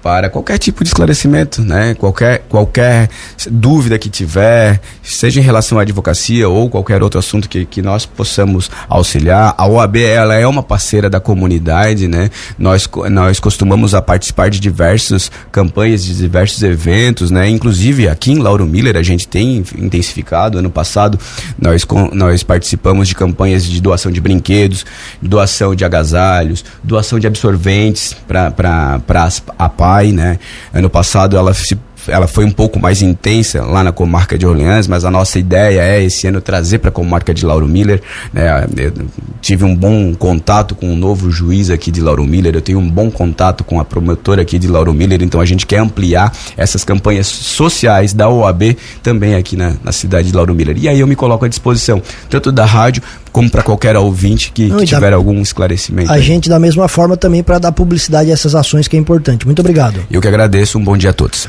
para 0.06 0.30
qualquer 0.30 0.56
tipo 0.56 0.84
de 0.84 0.90
esclarecimento, 0.90 1.60
né? 1.62 1.92
Qualquer, 1.94 2.44
qualquer 2.48 3.10
dúvida 3.50 3.98
que 3.98 4.08
tiver, 4.08 4.80
seja 5.02 5.40
em 5.40 5.42
relação 5.42 5.80
à 5.80 5.82
advocacia 5.82 6.48
ou 6.48 6.70
qualquer 6.70 7.02
outro 7.02 7.18
assunto 7.18 7.48
que, 7.48 7.64
que 7.64 7.82
nós 7.82 8.06
possamos 8.06 8.70
auxiliar. 8.88 9.52
A 9.58 9.66
OAB, 9.66 9.96
ela 9.96 10.36
é 10.36 10.46
uma 10.46 10.62
parceira 10.62 11.10
da 11.10 11.18
comunidade, 11.18 12.06
né? 12.06 12.30
Nós, 12.56 12.88
nós 13.10 13.40
costumamos 13.40 13.96
a 13.96 14.00
participar 14.00 14.48
de 14.48 14.60
diversas 14.60 15.28
campanhas, 15.50 16.04
de 16.04 16.14
diversos 16.14 16.62
eventos, 16.62 17.32
né? 17.32 17.48
Inclusive 17.48 18.08
aqui 18.08 18.30
em 18.30 18.38
Lauro 18.38 18.64
Miller 18.64 18.96
a 18.96 19.02
gente 19.02 19.26
tem 19.26 19.64
intensificado. 19.76 20.58
Ano 20.58 20.70
passado 20.70 21.18
nós, 21.60 21.84
nós 22.12 22.44
participamos 22.44 23.08
de 23.08 23.16
campanhas 23.16 23.64
de 23.64 23.80
doação 23.80 24.12
de 24.12 24.20
brinquedos, 24.20 24.86
doação 25.20 25.74
de 25.74 25.84
agasalhos, 25.84 26.64
doação 26.84 27.18
de 27.18 27.26
absorventes 27.26 28.14
para 28.28 29.00
a 29.58 29.68
PAI, 29.96 30.12
né? 30.12 30.38
Ano 30.72 30.90
passado 30.90 31.36
ela 31.36 31.54
se 31.54 31.78
ela 32.08 32.26
foi 32.26 32.44
um 32.44 32.50
pouco 32.50 32.78
mais 32.78 33.02
intensa 33.02 33.64
lá 33.64 33.82
na 33.82 33.92
comarca 33.92 34.36
de 34.38 34.46
Orleans, 34.46 34.86
mas 34.86 35.04
a 35.04 35.10
nossa 35.10 35.38
ideia 35.38 35.80
é 35.80 36.02
esse 36.02 36.26
ano 36.26 36.40
trazer 36.40 36.78
para 36.78 36.88
a 36.88 36.92
comarca 36.92 37.32
de 37.34 37.44
Lauro 37.44 37.66
Miller. 37.68 38.00
Né? 38.32 38.66
Eu 38.76 38.92
tive 39.40 39.64
um 39.64 39.74
bom 39.74 40.14
contato 40.14 40.74
com 40.74 40.92
o 40.92 40.96
novo 40.96 41.30
juiz 41.30 41.70
aqui 41.70 41.90
de 41.90 42.00
Lauro 42.00 42.24
Miller, 42.24 42.54
eu 42.54 42.60
tenho 42.62 42.78
um 42.78 42.88
bom 42.88 43.10
contato 43.10 43.64
com 43.64 43.80
a 43.80 43.84
promotora 43.84 44.42
aqui 44.42 44.58
de 44.58 44.66
Lauro 44.68 44.92
Miller, 44.92 45.22
então 45.22 45.40
a 45.40 45.44
gente 45.46 45.66
quer 45.66 45.78
ampliar 45.78 46.32
essas 46.56 46.84
campanhas 46.84 47.26
sociais 47.26 48.12
da 48.12 48.28
OAB 48.28 48.76
também 49.02 49.34
aqui 49.34 49.56
na, 49.56 49.74
na 49.82 49.92
cidade 49.92 50.30
de 50.30 50.36
Lauro 50.36 50.54
Miller. 50.54 50.76
E 50.78 50.88
aí 50.88 51.00
eu 51.00 51.06
me 51.06 51.16
coloco 51.16 51.44
à 51.44 51.48
disposição, 51.48 52.02
tanto 52.28 52.50
da 52.52 52.64
rádio 52.64 53.02
como 53.32 53.50
para 53.50 53.62
qualquer 53.62 53.94
ouvinte 53.96 54.50
que, 54.50 54.66
Não, 54.68 54.78
que 54.78 54.84
e 54.84 54.86
da- 54.86 54.96
tiver 54.96 55.12
algum 55.12 55.40
esclarecimento. 55.42 56.10
A 56.10 56.14
aí. 56.14 56.22
gente, 56.22 56.48
da 56.48 56.58
mesma 56.58 56.88
forma, 56.88 57.16
também 57.18 57.42
para 57.42 57.58
dar 57.58 57.70
publicidade 57.70 58.30
a 58.30 58.32
essas 58.32 58.54
ações 58.54 58.88
que 58.88 58.96
é 58.96 58.98
importante. 58.98 59.44
Muito 59.44 59.60
obrigado. 59.60 60.00
Eu 60.10 60.22
que 60.22 60.28
agradeço, 60.28 60.78
um 60.78 60.84
bom 60.84 60.96
dia 60.96 61.10
a 61.10 61.12
todos. 61.12 61.46